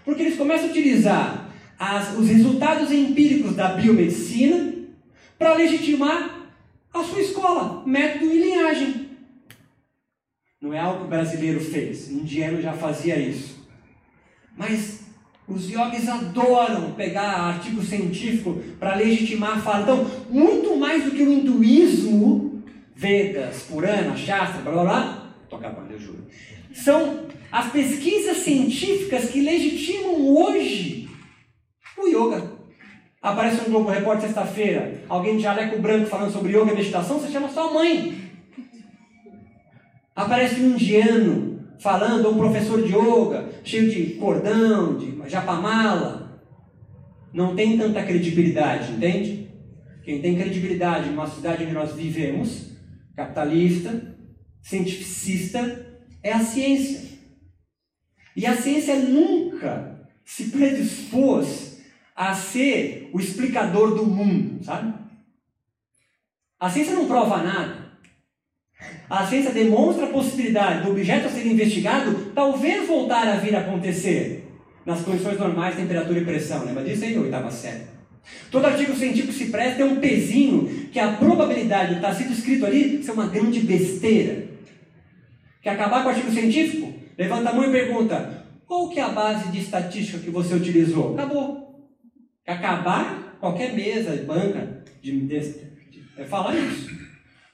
Porque 0.04 0.24
eles 0.24 0.38
começam 0.38 0.68
a 0.68 0.72
utilizar 0.72 1.56
as, 1.80 2.18
os 2.18 2.28
resultados 2.28 2.92
empíricos 2.92 3.56
da 3.56 3.70
biomedicina 3.70 4.74
para 5.40 5.54
legitimar 5.54 6.50
a 6.94 7.04
sua 7.04 7.22
escola, 7.22 7.88
método 7.88 8.26
e 8.26 8.42
linhagem. 8.42 9.10
Não 10.60 10.74
é 10.74 10.80
algo 10.80 11.00
que 11.00 11.06
o 11.06 11.10
brasileiro 11.10 11.62
fez, 11.62 12.10
o 12.10 12.14
indiano 12.14 12.62
já 12.62 12.74
fazia 12.74 13.18
isso. 13.18 13.66
Mas 14.58 14.97
os 15.48 15.70
yogis 15.70 16.10
adoram 16.10 16.92
pegar 16.92 17.24
artigo 17.24 17.82
científico 17.82 18.62
para 18.80 18.96
legitimar 18.96 19.58
a 19.58 19.62
fala. 19.62 19.84
Então, 19.84 20.06
muito 20.30 20.76
mais 20.76 21.06
do 21.06 21.12
que 21.12 21.24
o 21.24 21.32
hinduísmo, 21.32 22.64
Vedas, 22.94 23.64
Purana, 23.64 24.18
Shastra, 24.18 24.62
blá 24.62 24.74
blá 24.74 24.84
blá, 24.84 25.34
estou 25.44 25.60
acabando, 25.60 25.92
eu 25.92 26.00
juro. 26.00 26.28
São 26.74 27.28
as 27.52 27.72
pesquisas 27.72 28.38
científicas 28.38 29.30
que 29.30 29.40
legitimam 29.40 30.36
hoje 30.36 31.08
o 31.98 32.08
yoga. 32.08 32.58
Aparece 33.22 33.62
um 33.62 33.72
Globo 33.72 33.90
Repórter 33.90 34.26
sexta-feira, 34.26 35.02
alguém 35.08 35.38
de 35.38 35.44
jaleco 35.44 35.82
branco 35.82 36.08
falando 36.08 36.32
sobre 36.32 36.58
yoga 36.58 36.72
e 36.72 36.76
meditação, 36.76 37.20
você 37.20 37.32
chama 37.32 37.50
sua 37.50 37.72
mãe. 37.72 38.16
Aparece 40.16 40.60
um 40.60 40.72
indiano 40.72 41.47
falando, 41.80 42.26
ou 42.26 42.34
um 42.34 42.38
professor 42.38 42.82
de 42.82 42.94
yoga, 42.96 43.50
cheio 43.64 43.90
de 43.90 44.16
cordão, 44.16 44.98
de 44.98 45.30
japamala. 45.30 46.42
Não 47.34 47.56
tem 47.56 47.78
tanta 47.78 48.04
credibilidade, 48.04 48.94
entende? 48.94 49.50
Quem 50.04 50.22
tem 50.22 50.36
credibilidade 50.36 51.10
numa 51.10 51.28
cidade 51.28 51.64
onde 51.64 51.74
nós 51.74 51.94
vivemos, 51.94 52.72
capitalista, 53.16 54.16
cientificista, 54.62 55.86
é 56.24 56.32
a 56.32 56.40
ciência. 56.40 57.18
E 58.36 58.46
a 58.46 58.56
ciência 58.56 58.96
nunca 58.96 60.08
se 60.24 60.50
predispôs 60.50 61.82
a 62.16 62.34
ser 62.34 63.10
o 63.14 63.20
explicador 63.20 63.96
do 63.96 64.06
mundo, 64.06 64.64
sabe? 64.64 64.94
A 66.60 66.70
ciência 66.70 66.96
não 66.96 67.08
prova 67.08 67.44
nada. 67.44 67.87
A 69.10 69.26
ciência 69.26 69.52
demonstra 69.52 70.06
a 70.06 70.10
possibilidade 70.10 70.84
do 70.84 70.92
objeto 70.92 71.28
a 71.28 71.30
ser 71.30 71.46
investigado 71.48 72.32
talvez 72.36 72.88
voltar 72.88 73.28
a 73.28 73.38
vir 73.38 73.56
a 73.56 73.60
acontecer 73.60 74.48
nas 74.86 75.02
condições 75.02 75.40
normais, 75.40 75.76
temperatura 75.76 76.20
e 76.20 76.26
pressão. 76.26 76.66
Lembra 76.66 76.84
disso 76.84 77.04
aí, 77.04 77.18
oitava 77.18 77.50
série? 77.50 77.84
Todo 78.52 78.66
artigo 78.66 78.96
científico 78.96 79.34
se 79.34 79.46
presta 79.46 79.82
é 79.82 79.86
um 79.86 79.98
pezinho 79.98 80.90
que 80.92 81.00
a 81.00 81.14
probabilidade 81.14 81.92
de 81.92 81.96
estar 81.96 82.14
sido 82.14 82.34
escrito 82.34 82.66
ali 82.66 83.02
ser 83.02 83.12
uma 83.12 83.28
grande 83.28 83.62
besteira. 83.62 84.48
Quer 85.62 85.72
acabar 85.72 86.04
com 86.04 86.10
o 86.10 86.12
artigo 86.12 86.32
científico? 86.32 86.94
Levanta 87.18 87.50
a 87.50 87.54
mão 87.54 87.66
e 87.66 87.72
pergunta: 87.72 88.46
qual 88.66 88.90
que 88.90 89.00
é 89.00 89.04
a 89.04 89.10
base 89.10 89.50
de 89.50 89.60
estatística 89.60 90.20
que 90.20 90.30
você 90.30 90.54
utilizou? 90.54 91.14
Acabou. 91.14 91.90
Quer 92.46 92.54
acabar 92.54 93.38
qualquer 93.40 93.74
mesa, 93.74 94.24
banca 94.26 94.84
de, 95.02 95.12
de, 95.12 95.28
de, 95.28 95.40
de 95.40 96.04
é 96.18 96.26
falar 96.26 96.56
isso. 96.56 96.97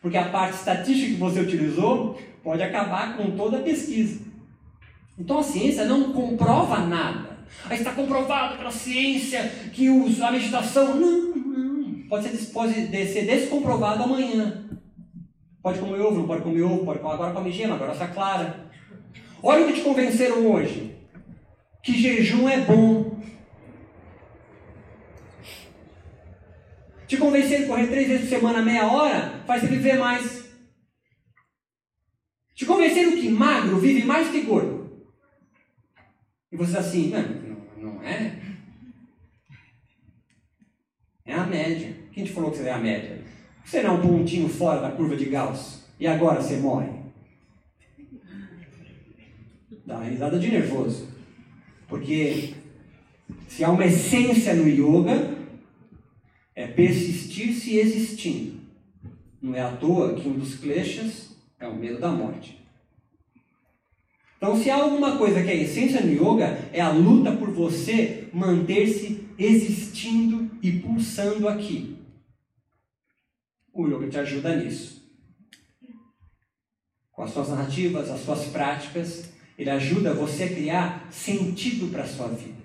Porque 0.03 0.17
a 0.17 0.25
parte 0.25 0.57
estatística 0.57 1.13
que 1.13 1.19
você 1.19 1.39
utilizou 1.39 2.19
pode 2.43 2.61
acabar 2.61 3.15
com 3.15 3.31
toda 3.31 3.57
a 3.57 3.61
pesquisa. 3.61 4.19
Então 5.17 5.39
a 5.39 5.43
ciência 5.43 5.85
não 5.85 6.11
comprova 6.11 6.79
nada. 6.79 7.37
Aí 7.69 7.77
está 7.77 7.93
comprovado 7.93 8.57
pela 8.57 8.69
ciência 8.69 9.49
que 9.71 9.87
a 10.21 10.31
meditação. 10.31 10.95
Não, 10.95 11.35
não. 11.35 11.93
Pode 12.09 12.27
ser, 12.27 12.51
pode 12.51 12.73
ser 12.73 13.25
descomprovado 13.25 14.03
amanhã. 14.03 14.65
Pode 15.61 15.79
comer 15.79 16.01
ovo, 16.01 16.19
não 16.19 16.27
pode 16.27 16.41
comer 16.41 16.63
ovo, 16.63 16.83
pode 16.83 16.99
comer, 16.99 17.13
agora 17.13 17.31
come 17.31 17.49
gema, 17.49 17.75
agora 17.75 17.93
está 17.93 18.09
clara. 18.09 18.67
Olha 19.41 19.63
o 19.63 19.67
que 19.67 19.73
te 19.75 19.81
convenceram 19.81 20.51
hoje. 20.51 20.97
Que 21.81 21.93
jejum 21.97 22.49
é 22.49 22.59
bom. 22.59 23.17
Te 27.13 27.17
convencer 27.17 27.65
a 27.65 27.67
correr 27.67 27.85
três 27.85 28.07
vezes 28.07 28.27
por 28.27 28.39
semana, 28.39 28.63
meia 28.63 28.91
hora, 28.91 29.43
faz 29.45 29.61
você 29.61 29.67
viver 29.67 29.99
mais. 29.99 30.51
Te 32.55 32.65
convencer 32.65 33.05
que 33.13 33.29
magro 33.29 33.77
vive 33.77 34.03
mais 34.03 34.29
que 34.29 34.41
gordo. 34.41 35.05
E 36.51 36.57
você 36.57 36.75
assim, 36.75 37.13
não, 37.77 37.93
não 37.93 38.01
é? 38.01 38.41
É 41.23 41.33
a 41.35 41.45
média. 41.45 41.95
Quem 42.11 42.23
te 42.23 42.31
falou 42.31 42.49
que 42.49 42.57
você 42.57 42.67
é 42.67 42.71
a 42.71 42.79
média? 42.79 43.23
Você 43.63 43.83
não 43.83 43.91
é 43.91 43.93
um 43.93 44.01
pontinho 44.01 44.49
fora 44.49 44.81
da 44.81 44.89
curva 44.89 45.15
de 45.15 45.25
Gauss. 45.25 45.83
E 45.99 46.07
agora 46.07 46.41
você 46.41 46.57
morre. 46.57 46.89
Dá 49.85 49.97
uma 49.97 50.05
risada 50.05 50.39
de 50.39 50.49
nervoso. 50.49 51.09
Porque 51.87 52.55
Se 53.47 53.63
há 53.63 53.69
uma 53.69 53.85
essência 53.85 54.55
no 54.55 54.67
yoga, 54.67 55.32
é 56.55 56.67
persistir 56.67 57.53
se 57.53 57.77
existindo. 57.77 58.61
Não 59.41 59.55
é 59.55 59.61
à 59.61 59.75
toa 59.75 60.15
que 60.15 60.27
um 60.27 60.37
dos 60.37 60.55
kleshas 60.55 61.35
é 61.59 61.67
o 61.67 61.75
medo 61.75 61.99
da 61.99 62.11
morte. 62.11 62.63
Então, 64.37 64.61
se 64.61 64.69
há 64.69 64.75
alguma 64.75 65.17
coisa 65.17 65.41
que 65.41 65.49
é 65.49 65.53
a 65.53 65.55
essência 65.55 66.01
no 66.01 66.11
yoga, 66.11 66.69
é 66.73 66.81
a 66.81 66.91
luta 66.91 67.31
por 67.31 67.51
você 67.51 68.27
manter-se 68.33 69.25
existindo 69.37 70.51
e 70.61 70.79
pulsando 70.79 71.47
aqui. 71.47 71.97
O 73.73 73.87
yoga 73.87 74.09
te 74.09 74.17
ajuda 74.17 74.55
nisso. 74.55 75.01
Com 77.11 77.23
as 77.23 77.31
suas 77.31 77.49
narrativas, 77.49 78.09
as 78.09 78.21
suas 78.21 78.45
práticas, 78.47 79.31
ele 79.57 79.69
ajuda 79.69 80.13
você 80.13 80.43
a 80.43 80.53
criar 80.53 81.07
sentido 81.11 81.91
para 81.91 82.03
a 82.03 82.07
sua 82.07 82.27
vida. 82.27 82.62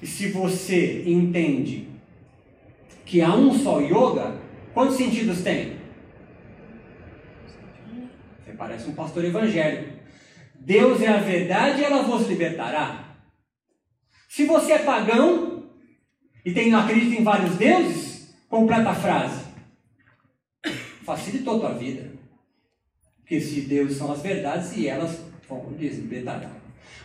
E 0.00 0.06
se 0.06 0.28
você 0.28 1.04
entende 1.06 1.88
que 3.04 3.22
há 3.22 3.34
um 3.34 3.52
só 3.52 3.80
yoga, 3.80 4.38
quantos 4.74 4.96
sentidos 4.96 5.42
tem? 5.42 5.76
Você 8.44 8.52
parece 8.52 8.88
um 8.88 8.94
pastor 8.94 9.24
evangélico. 9.24 9.96
Deus 10.54 11.00
é 11.00 11.08
a 11.08 11.18
verdade 11.18 11.80
e 11.80 11.84
ela 11.84 12.02
vos 12.02 12.26
libertará. 12.28 13.16
Se 14.28 14.44
você 14.44 14.72
é 14.72 14.78
pagão 14.80 15.70
e 16.44 16.52
tem, 16.52 16.74
acredita 16.74 17.20
em 17.20 17.24
vários 17.24 17.56
deuses, 17.56 18.34
completa 18.48 18.90
a 18.90 18.94
frase. 18.94 19.44
Facilitou 21.04 21.56
a 21.56 21.60
tua 21.60 21.78
vida. 21.78 22.12
Porque 23.18 23.40
se 23.40 23.62
Deus 23.62 23.96
são 23.96 24.12
as 24.12 24.20
verdades 24.20 24.76
e 24.76 24.88
elas 24.88 25.24
vão 25.48 25.72
libertar. 25.78 26.50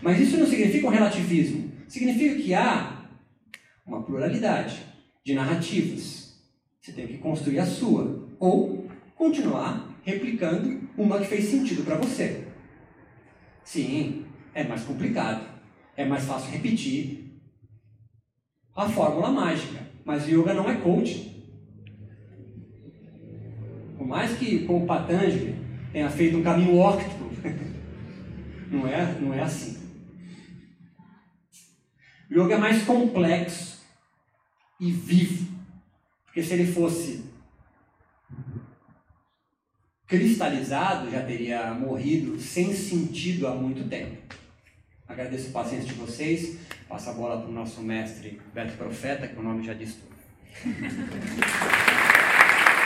Mas 0.01 0.19
isso 0.19 0.37
não 0.37 0.45
significa 0.45 0.87
um 0.87 0.91
relativismo. 0.91 1.71
Significa 1.91 2.35
que 2.41 2.53
há 2.53 3.05
uma 3.85 4.01
pluralidade 4.01 4.81
de 5.25 5.33
narrativas. 5.33 6.41
Você 6.79 6.93
tem 6.93 7.05
que 7.05 7.17
construir 7.17 7.59
a 7.59 7.65
sua. 7.65 8.29
Ou 8.39 8.89
continuar 9.13 9.93
replicando 10.01 10.87
uma 10.97 11.19
que 11.19 11.25
fez 11.25 11.49
sentido 11.49 11.83
para 11.83 11.97
você. 11.97 12.47
Sim, 13.65 14.25
é 14.53 14.63
mais 14.63 14.85
complicado. 14.85 15.45
É 15.97 16.05
mais 16.05 16.23
fácil 16.23 16.49
repetir 16.51 17.41
a 18.73 18.87
fórmula 18.87 19.29
mágica. 19.29 19.85
Mas 20.05 20.29
yoga 20.29 20.53
não 20.53 20.69
é 20.69 20.75
coaching. 20.75 21.43
Por 23.97 24.07
mais 24.07 24.37
que, 24.37 24.59
como 24.59 24.87
Patanjali, 24.87 25.57
tenha 25.91 26.09
feito 26.09 26.37
um 26.37 26.41
caminho 26.41 26.77
óptico, 26.77 27.29
não 28.71 28.87
é, 28.87 29.19
não 29.19 29.33
é 29.33 29.41
assim. 29.41 29.80
O 32.31 32.33
yoga 32.33 32.55
é 32.55 32.57
mais 32.57 32.83
complexo 32.83 33.81
e 34.79 34.89
vivo. 34.89 35.51
Porque 36.23 36.41
se 36.41 36.53
ele 36.53 36.71
fosse 36.71 37.25
cristalizado, 40.07 41.11
já 41.11 41.25
teria 41.25 41.73
morrido 41.73 42.39
sem 42.39 42.73
sentido 42.73 43.47
há 43.47 43.53
muito 43.53 43.89
tempo. 43.89 44.17
Agradeço 45.09 45.49
a 45.49 45.61
paciência 45.61 45.89
de 45.89 45.93
vocês. 45.95 46.57
Passa 46.87 47.11
a 47.11 47.13
bola 47.13 47.41
para 47.41 47.49
o 47.49 47.53
nosso 47.53 47.81
mestre 47.81 48.41
Beto 48.53 48.77
Profeta, 48.77 49.27
que 49.27 49.37
o 49.37 49.43
nome 49.43 49.65
já 49.65 49.73
diz 49.73 49.95
tudo. 49.95 50.15